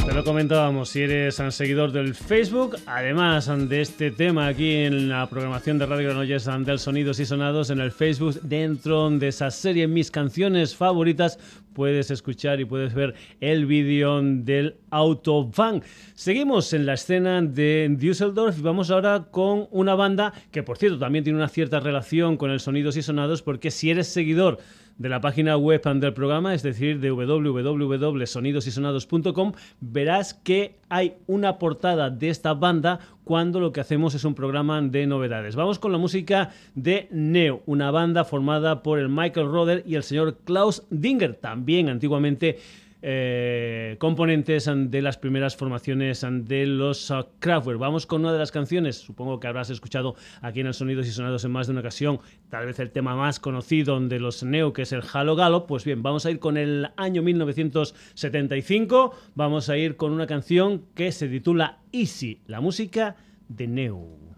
Te 0.03 0.11
lo 0.11 0.23
comentábamos, 0.23 0.89
si 0.89 1.01
eres 1.01 1.37
un 1.37 1.51
seguidor 1.51 1.91
del 1.91 2.15
Facebook, 2.15 2.77
además 2.87 3.51
de 3.69 3.81
este 3.81 4.09
tema 4.09 4.47
aquí 4.47 4.77
en 4.77 5.09
la 5.09 5.29
programación 5.29 5.77
de 5.77 5.85
Radio 5.85 6.09
Granollers 6.09 6.49
del 6.65 6.79
Sonidos 6.79 7.19
y 7.19 7.25
Sonados 7.27 7.69
en 7.69 7.81
el 7.81 7.91
Facebook, 7.91 8.39
dentro 8.41 9.11
de 9.11 9.27
esa 9.27 9.51
serie 9.51 9.87
Mis 9.87 10.09
canciones 10.09 10.75
favoritas, 10.75 11.37
puedes 11.73 12.11
escuchar 12.11 12.59
y 12.59 12.65
puedes 12.65 12.93
ver 12.93 13.15
el 13.39 13.65
vídeo 13.65 14.21
del 14.21 14.75
Autobahn. 14.89 15.83
Seguimos 16.13 16.73
en 16.73 16.85
la 16.85 16.93
escena 16.93 17.41
de 17.41 17.87
Düsseldorf 17.97 18.59
y 18.59 18.61
vamos 18.61 18.91
ahora 18.91 19.27
con 19.31 19.67
una 19.71 19.95
banda 19.95 20.33
que, 20.51 20.63
por 20.63 20.77
cierto, 20.77 20.99
también 20.99 21.23
tiene 21.23 21.37
una 21.37 21.49
cierta 21.49 21.79
relación 21.79 22.37
con 22.37 22.51
el 22.51 22.59
Sonidos 22.59 22.97
y 22.97 23.01
Sonados, 23.01 23.41
porque 23.41 23.71
si 23.71 23.89
eres 23.89 24.07
seguidor 24.07 24.59
de 25.01 25.09
la 25.09 25.19
página 25.19 25.57
web 25.57 25.81
del 25.81 26.13
programa, 26.13 26.53
es 26.53 26.61
decir, 26.61 26.99
de 26.99 27.09
www.sonidosysonados.com, 27.09 29.53
verás 29.79 30.35
que 30.35 30.75
hay 30.89 31.15
una 31.25 31.57
portada 31.57 32.11
de 32.11 32.29
esta 32.29 32.53
banda 32.53 32.99
cuando 33.23 33.59
lo 33.59 33.71
que 33.71 33.81
hacemos 33.81 34.13
es 34.13 34.25
un 34.25 34.35
programa 34.35 34.79
de 34.81 35.07
novedades. 35.07 35.55
Vamos 35.55 35.79
con 35.79 35.91
la 35.91 35.97
música 35.97 36.51
de 36.75 37.07
Neo, 37.11 37.63
una 37.65 37.89
banda 37.89 38.25
formada 38.25 38.83
por 38.83 38.99
el 38.99 39.09
Michael 39.09 39.47
Roder 39.47 39.81
y 39.87 39.95
el 39.95 40.03
señor 40.03 40.37
Klaus 40.45 40.83
Dinger, 40.91 41.33
también 41.35 41.89
antiguamente 41.89 42.59
eh, 43.01 43.95
componentes 43.99 44.69
de 44.73 45.01
las 45.01 45.17
primeras 45.17 45.55
formaciones 45.55 46.25
de 46.29 46.65
los 46.65 47.09
uh, 47.09 47.25
Kraftwerk. 47.39 47.79
Vamos 47.79 48.05
con 48.05 48.21
una 48.21 48.33
de 48.33 48.39
las 48.39 48.51
canciones, 48.51 48.97
supongo 48.97 49.39
que 49.39 49.47
habrás 49.47 49.69
escuchado 49.69 50.15
aquí 50.41 50.59
en 50.59 50.67
el 50.67 50.73
Sonidos 50.73 51.07
y 51.07 51.11
Sonados 51.11 51.43
en 51.45 51.51
más 51.51 51.67
de 51.67 51.71
una 51.71 51.81
ocasión, 51.81 52.19
tal 52.49 52.65
vez 52.65 52.79
el 52.79 52.91
tema 52.91 53.15
más 53.15 53.39
conocido 53.39 53.99
de 53.99 54.19
los 54.19 54.43
Neo, 54.43 54.73
que 54.73 54.83
es 54.83 54.91
el 54.91 55.03
Halo 55.11 55.35
Galo. 55.35 55.65
Pues 55.67 55.83
bien, 55.83 56.03
vamos 56.03 56.25
a 56.25 56.31
ir 56.31 56.39
con 56.39 56.57
el 56.57 56.89
año 56.95 57.21
1975, 57.21 59.15
vamos 59.35 59.69
a 59.69 59.77
ir 59.77 59.95
con 59.95 60.11
una 60.11 60.27
canción 60.27 60.83
que 60.93 61.11
se 61.11 61.27
titula 61.27 61.79
Easy, 61.91 62.41
la 62.47 62.61
música 62.61 63.15
de 63.47 63.67
Neo. 63.67 64.30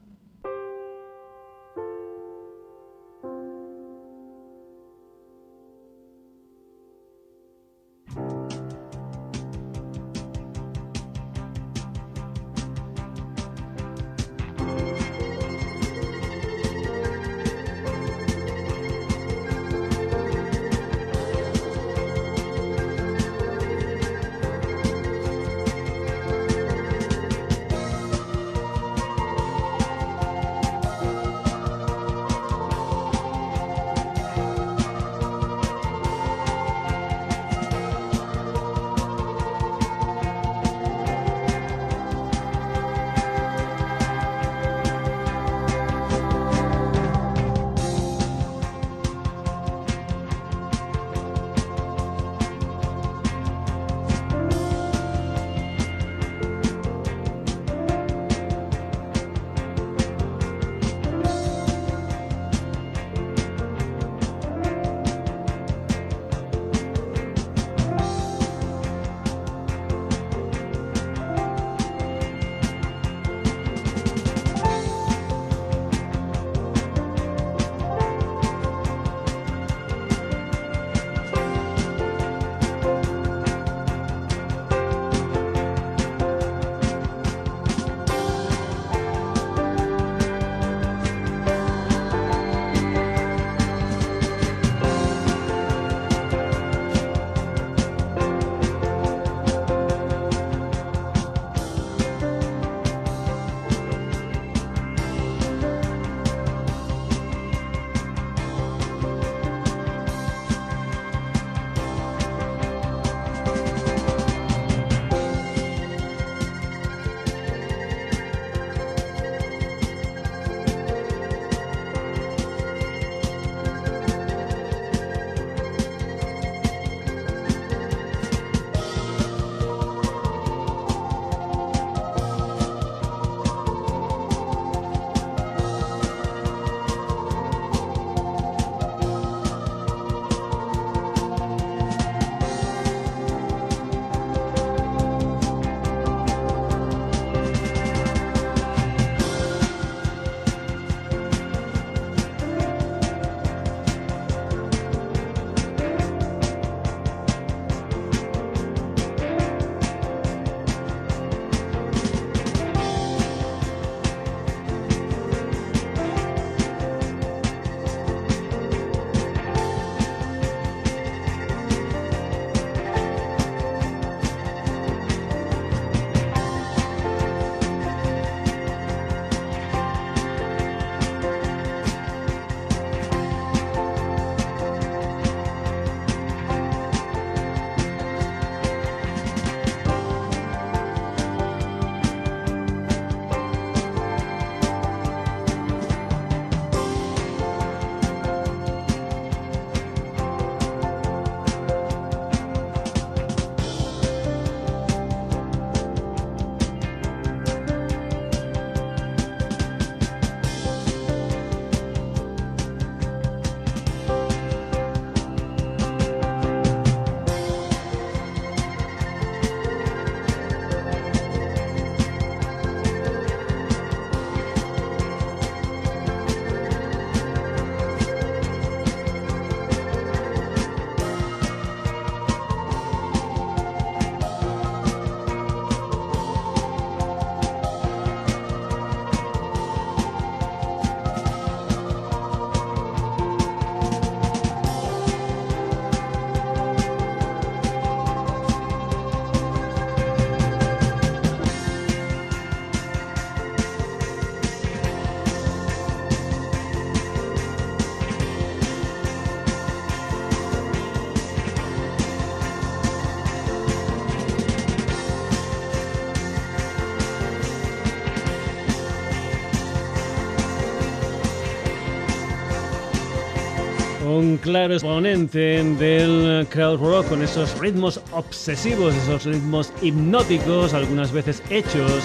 Claro 274.38 274.73
exponente 274.73 275.63
del 275.63 276.47
crowd 276.49 276.79
rock 276.79 277.09
con 277.09 277.21
esos 277.21 277.57
ritmos 277.59 277.99
obsesivos, 278.11 278.93
esos 278.95 279.25
ritmos 279.25 279.71
hipnóticos, 279.81 280.73
algunas 280.73 281.11
veces 281.11 281.41
hechos 281.49 282.03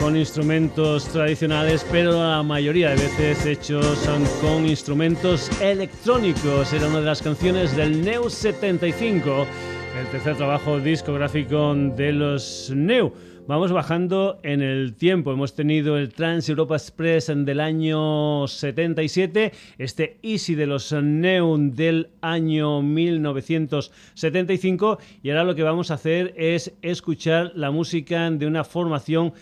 con 0.00 0.16
instrumentos 0.16 1.04
tradicionales, 1.06 1.84
pero 1.90 2.12
la 2.12 2.42
mayoría 2.42 2.90
de 2.90 2.96
veces 2.96 3.44
hechos 3.46 3.98
con 4.40 4.66
instrumentos 4.66 5.50
electrónicos. 5.60 6.72
Era 6.72 6.86
una 6.86 7.00
de 7.00 7.06
las 7.06 7.22
canciones 7.22 7.76
del 7.76 8.02
Neu 8.02 8.30
75, 8.30 9.46
el 9.96 10.06
tercer 10.10 10.36
trabajo 10.36 10.80
discográfico 10.80 11.74
de 11.74 12.12
los 12.12 12.70
Neu. 12.74 13.12
Vamos 13.46 13.72
bajando 13.72 14.38
en 14.42 14.60
el 14.60 14.94
tiempo. 14.94 15.32
Hemos 15.32 15.54
tenido 15.54 15.96
el 15.96 16.12
Trans 16.12 16.46
Europa 16.48 16.74
Express 16.74 17.32
del 17.34 17.60
año 17.60 18.46
77, 18.46 19.52
este 19.78 20.18
Easy 20.22 20.54
de 20.54 20.66
los 20.66 20.92
Neon 20.92 21.74
del 21.74 22.10
año 22.20 22.82
1975 22.82 24.98
y 25.22 25.30
ahora 25.30 25.44
lo 25.44 25.54
que 25.54 25.62
vamos 25.62 25.90
a 25.90 25.94
hacer 25.94 26.34
es 26.36 26.74
escuchar 26.82 27.52
la 27.54 27.70
música 27.70 28.30
de 28.30 28.46
una 28.46 28.64
formación 28.64 29.32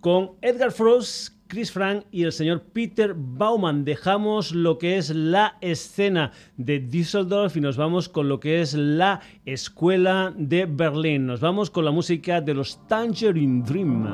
con 0.00 0.32
Edgar 0.42 0.72
Frost 0.72 1.31
Chris 1.52 1.70
Frank 1.70 2.04
y 2.10 2.22
el 2.22 2.32
señor 2.32 2.62
Peter 2.62 3.14
Baumann. 3.14 3.84
Dejamos 3.84 4.52
lo 4.52 4.78
que 4.78 4.96
es 4.96 5.10
la 5.10 5.58
escena 5.60 6.32
de 6.56 6.80
Düsseldorf 6.80 7.58
y 7.58 7.60
nos 7.60 7.76
vamos 7.76 8.08
con 8.08 8.26
lo 8.26 8.40
que 8.40 8.62
es 8.62 8.72
la 8.72 9.20
escuela 9.44 10.32
de 10.34 10.64
Berlín. 10.64 11.26
Nos 11.26 11.40
vamos 11.40 11.68
con 11.68 11.84
la 11.84 11.90
música 11.90 12.40
de 12.40 12.54
los 12.54 12.80
Tangerine 12.88 13.62
Dream. 13.66 14.06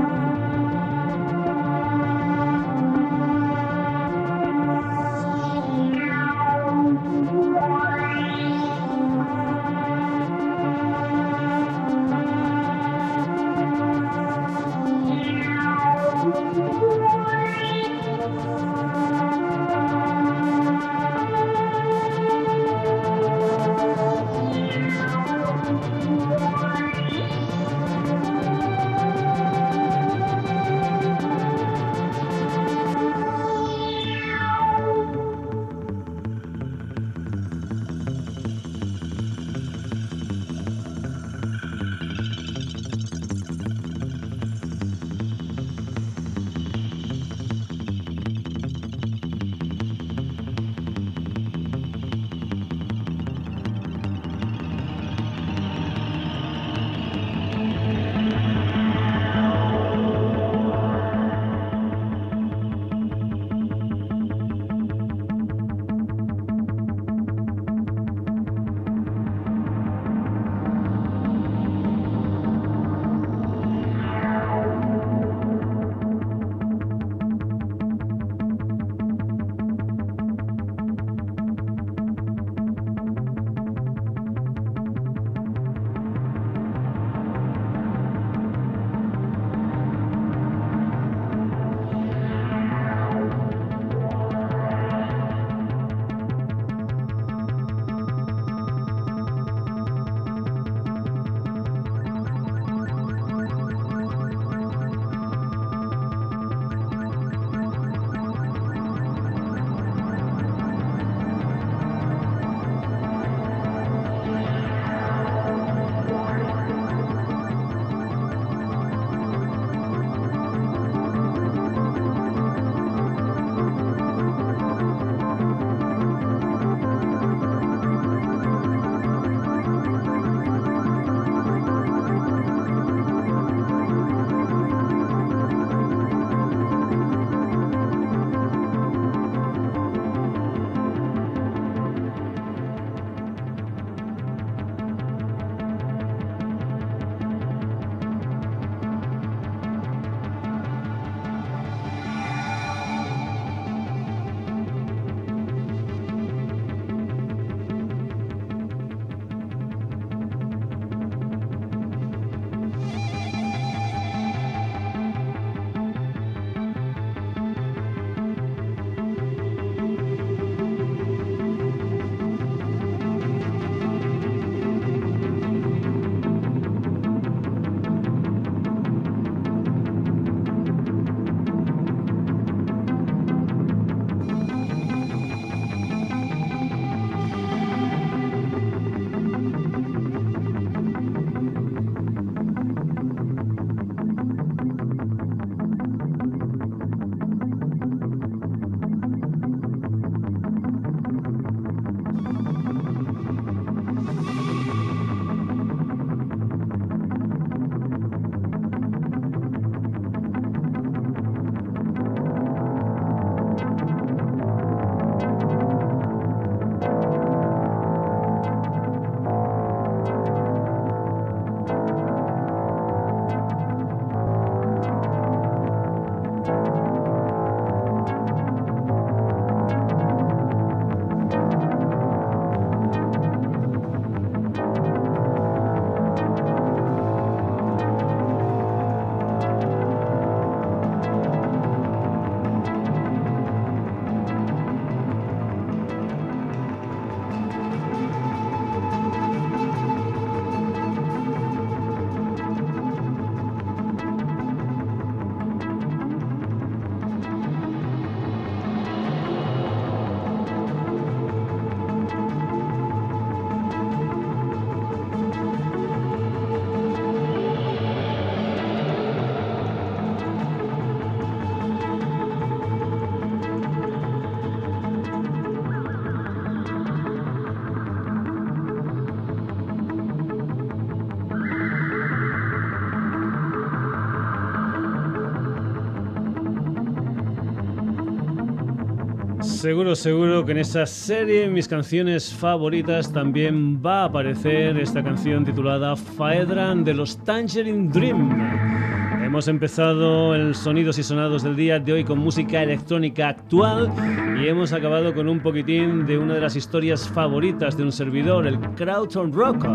Seguro, 289.63 289.95
seguro 289.95 290.43
que 290.43 290.51
en 290.51 290.57
esa 290.57 290.85
serie, 290.85 291.47
mis 291.47 291.69
canciones 291.69 292.33
favoritas, 292.33 293.13
también 293.13 293.81
va 293.81 294.01
a 294.01 294.05
aparecer 294.07 294.77
esta 294.77 295.01
canción 295.01 295.45
titulada 295.45 295.95
Faedran 295.95 296.83
de 296.83 296.93
los 296.93 297.17
Tangerine 297.23 297.87
Dream. 297.87 299.23
Hemos 299.23 299.47
empezado 299.47 300.35
el 300.35 300.53
Sonidos 300.53 300.99
y 300.99 301.03
Sonados 301.03 301.43
del 301.43 301.55
día 301.55 301.79
de 301.79 301.93
hoy 301.93 302.03
con 302.03 302.19
música 302.19 302.61
electrónica 302.61 303.29
actual 303.29 303.89
y 304.37 304.49
hemos 304.49 304.73
acabado 304.73 305.13
con 305.13 305.29
un 305.29 305.39
poquitín 305.39 306.05
de 306.05 306.17
una 306.17 306.33
de 306.33 306.41
las 306.41 306.57
historias 306.57 307.07
favoritas 307.07 307.77
de 307.77 307.83
un 307.83 307.93
servidor, 307.93 308.45
el 308.45 308.59
Crowdson 308.59 309.31
Rock, 309.31 309.65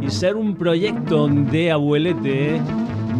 y 0.00 0.08
ser 0.08 0.36
un 0.36 0.56
proyecto 0.56 1.28
de 1.28 1.70
abuelete 1.70 2.62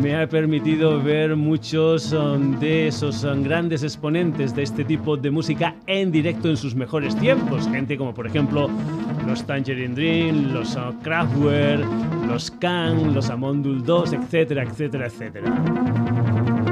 me 0.01 0.17
ha 0.17 0.27
permitido 0.27 1.03
ver 1.03 1.37
muchos 1.37 2.13
um, 2.13 2.59
de 2.59 2.89
esos 2.89 3.25
um, 3.25 3.43
grandes 3.43 3.83
exponentes 3.83 4.55
de 4.55 4.63
este 4.63 4.85
tipo 4.85 5.17
de 5.17 5.31
música 5.31 5.75
en 5.87 6.11
directo 6.11 6.49
en 6.49 6.57
sus 6.57 6.75
mejores 6.75 7.17
tiempos. 7.17 7.69
Gente 7.69 7.97
como 7.97 8.15
por 8.15 8.27
ejemplo 8.27 8.69
los 9.27 9.45
Tangerine 9.45 9.95
Dream, 9.95 10.53
los 10.53 10.77
uh, 10.77 10.95
Kraftwerk, 11.03 11.85
los 12.27 12.51
Kang, 12.51 13.15
los 13.15 13.31
Amondul 13.31 13.85
2, 13.85 14.13
etcétera, 14.13 14.65
etcétera, 14.65 15.07
etcétera. 15.07 15.53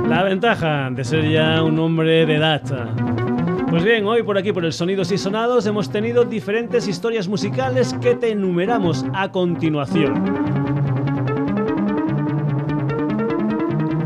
La 0.08 0.22
ventaja 0.24 0.90
de 0.90 1.04
ser 1.04 1.30
ya 1.30 1.62
un 1.62 1.78
hombre 1.78 2.26
de 2.26 2.36
edad. 2.36 2.62
Pues 3.70 3.84
bien, 3.84 4.04
hoy 4.06 4.22
por 4.22 4.36
aquí, 4.36 4.52
por 4.52 4.64
el 4.64 4.72
Sonidos 4.72 5.10
y 5.12 5.18
Sonados, 5.18 5.64
hemos 5.66 5.90
tenido 5.90 6.24
diferentes 6.24 6.86
historias 6.86 7.26
musicales 7.26 7.94
que 8.02 8.14
te 8.14 8.32
enumeramos 8.32 9.04
a 9.14 9.30
continuación. 9.32 10.51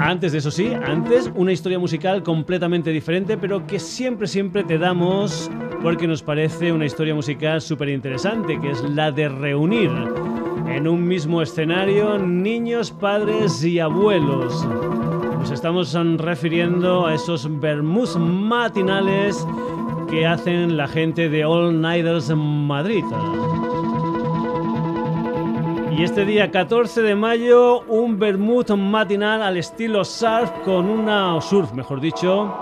Antes 0.07 0.31
de 0.31 0.39
eso 0.39 0.53
sí, 0.53 0.73
antes 0.73 1.33
una 1.35 1.51
historia 1.51 1.81
musical 1.81 2.23
completamente 2.23 2.91
diferente, 2.91 3.37
pero 3.37 3.67
que 3.67 3.81
siempre, 3.81 4.29
siempre 4.29 4.63
te 4.63 4.79
damos 4.79 5.51
porque 5.83 6.07
nos 6.07 6.23
parece 6.23 6.71
una 6.71 6.87
historia 6.87 7.13
musical 7.13 7.61
súper 7.61 7.89
interesante, 7.89 8.61
que 8.61 8.71
es 8.71 8.85
la 8.85 9.11
de 9.11 9.29
reunir 9.29 9.91
en 10.69 10.87
un 10.87 11.09
mismo 11.09 11.43
escenario 11.43 12.19
niños, 12.19 12.93
padres 12.93 13.65
y 13.65 13.81
abuelos. 13.81 14.65
Nos 15.41 15.51
estamos 15.51 15.93
refiriendo 16.19 17.07
a 17.07 17.15
esos 17.15 17.59
vermouths 17.59 18.17
matinales 18.17 19.45
que 20.09 20.25
hacen 20.25 20.77
la 20.77 20.87
gente 20.87 21.29
de 21.29 21.45
All 21.45 21.81
Nighters 21.81 22.31
Madrid. 22.31 23.03
Y 25.99 26.03
este 26.03 26.27
día 26.27 26.51
14 26.51 27.01
de 27.01 27.15
mayo, 27.15 27.81
un 27.89 28.19
vermouth 28.19 28.69
matinal 28.73 29.41
al 29.41 29.57
estilo 29.57 30.05
surf 30.05 30.51
con 30.63 30.91
una 30.91 31.41
surf, 31.41 31.73
mejor 31.73 32.03
dicho, 32.03 32.55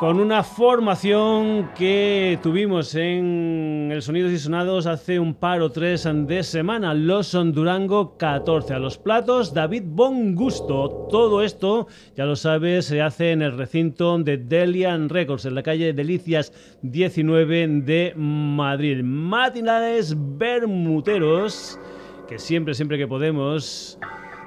con 0.00 0.18
una 0.18 0.42
formación 0.42 1.68
que 1.76 2.38
tuvimos 2.42 2.94
en 2.94 3.90
el 3.92 4.00
Sonidos 4.00 4.32
y 4.32 4.38
Sonados 4.38 4.86
hace 4.86 5.20
un 5.20 5.34
par 5.34 5.60
o 5.60 5.70
tres 5.70 6.08
de 6.10 6.42
semana. 6.44 6.94
Los 6.94 7.32
Durango 7.32 8.16
14. 8.16 8.72
A 8.72 8.78
los 8.78 8.96
platos, 8.96 9.52
David 9.52 9.82
Bon 9.84 10.34
Gusto. 10.34 11.08
Todo 11.10 11.42
esto, 11.42 11.88
ya 12.16 12.24
lo 12.24 12.36
sabes, 12.36 12.86
se 12.86 13.02
hace 13.02 13.32
en 13.32 13.42
el 13.42 13.58
recinto 13.58 14.16
de 14.16 14.38
Delian 14.38 15.10
Records, 15.10 15.44
en 15.44 15.56
la 15.56 15.62
calle 15.62 15.92
Delicias 15.92 16.54
19 16.80 17.82
de 17.82 18.14
Madrid. 18.16 19.02
Matinales 19.02 20.16
bermuteros 20.16 21.78
que 22.28 22.38
siempre, 22.38 22.74
siempre 22.74 22.98
que 22.98 23.08
podemos, 23.08 23.98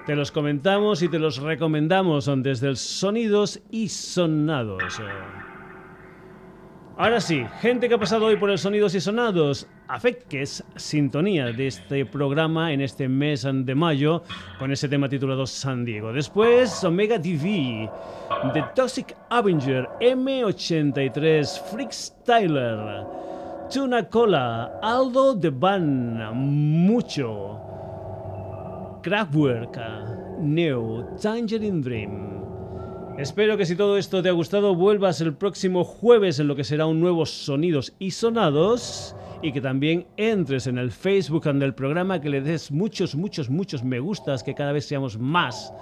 te 0.06 0.16
los 0.16 0.32
comentamos 0.32 1.02
y 1.02 1.10
te 1.10 1.18
los 1.18 1.38
recomendamos 1.38 2.30
desde 2.38 2.68
el 2.68 2.78
Sonidos 2.78 3.60
y 3.72 3.90
Sonados. 3.90 5.02
Ahora 6.98 7.20
sí, 7.20 7.44
gente 7.62 7.90
que 7.90 7.96
ha 7.96 7.98
pasado 7.98 8.28
hoy 8.28 8.36
por 8.36 8.52
el 8.52 8.60
Sonidos 8.60 8.94
y 8.94 9.02
Sonados, 9.02 9.68
es 10.30 10.64
sintonía 10.76 11.48
de 11.48 11.68
este 11.68 12.06
programa 12.06 12.72
en 12.72 12.82
este 12.82 13.10
mes 13.10 13.48
de 13.52 13.76
mayo 13.76 14.22
con 14.60 14.72
ese 14.72 14.88
tema 14.88 15.10
titulado 15.10 15.48
San 15.48 15.84
Diego. 15.84 16.14
Después, 16.14 16.84
Omega 16.84 17.20
TV, 17.20 17.90
The 18.54 18.64
Toxic 18.76 19.16
Avenger, 19.32 19.90
M83, 20.00 21.62
Freakstyler, 21.72 23.06
Tuna 23.74 24.08
Cola, 24.08 24.80
Aldo 24.84 25.34
de 25.34 25.50
Van, 25.50 26.36
Mucho. 26.36 27.71
Kraftwerk, 29.02 29.78
Neo, 30.39 31.16
Tangerine 31.20 31.82
Dream. 31.82 32.41
Espero 33.18 33.58
que 33.58 33.66
si 33.66 33.76
todo 33.76 33.97
esto 33.97 34.22
te 34.22 34.30
ha 34.30 34.32
gustado 34.32 34.76
vuelvas 34.76 35.22
el 35.22 35.34
próximo 35.34 35.84
jueves 35.84 36.39
en 36.39 36.47
lo 36.47 36.56
que 36.56 36.64
será 36.64 36.86
un 36.86 36.99
nuevo 36.99 37.26
Sonidos 37.26 37.93
y 37.97 38.12
Sonados 38.12 39.16
y 39.41 39.52
que 39.52 39.62
también 39.62 40.06
entres 40.18 40.68
en 40.68 40.78
el 40.78 40.91
Facebook 40.91 41.43
del 41.43 41.74
programa, 41.74 42.22
que 42.22 42.30
le 42.30 42.41
des 42.41 42.72
muchos, 42.72 43.16
muchos, 43.16 43.49
muchos 43.49 43.84
me 43.84 43.99
gustas, 43.99 44.43
que 44.43 44.54
cada 44.54 44.72
vez 44.72 44.86
seamos 44.86 45.18
más 45.18 45.74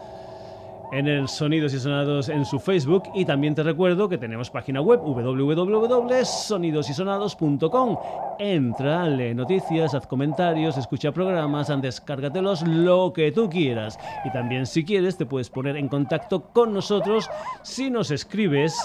en 0.92 1.08
el 1.08 1.28
Sonidos 1.28 1.74
y 1.74 1.80
Sonados 1.80 2.30
en 2.30 2.46
su 2.46 2.60
Facebook 2.60 3.04
y 3.14 3.26
también 3.26 3.54
te 3.56 3.64
recuerdo 3.64 4.08
que 4.10 4.18
tenemos 4.18 4.50
página 4.50 4.82
web 4.82 5.00
www.sonidosysonados.com. 5.02 7.98
Entra, 8.40 9.08
lee 9.08 9.36
noticias, 9.36 9.94
haz 9.94 10.08
comentarios, 10.08 10.78
escucha 10.78 11.12
programas, 11.12 11.70
descárgatelos, 11.82 12.66
lo 12.68 13.14
que 13.14 13.32
tú 13.32 13.50
quieras. 13.50 13.98
Y 14.26 14.32
también 14.32 14.66
si 14.66 14.84
quieres 14.84 15.16
te 15.18 15.26
puedes 15.26 15.50
poner 15.50 15.78
en 15.78 15.88
contacto 15.88 16.52
con 16.54 16.74
nosotros 16.74 17.30
si 17.64 17.90
nos 17.90 18.12
escribes 18.12 18.78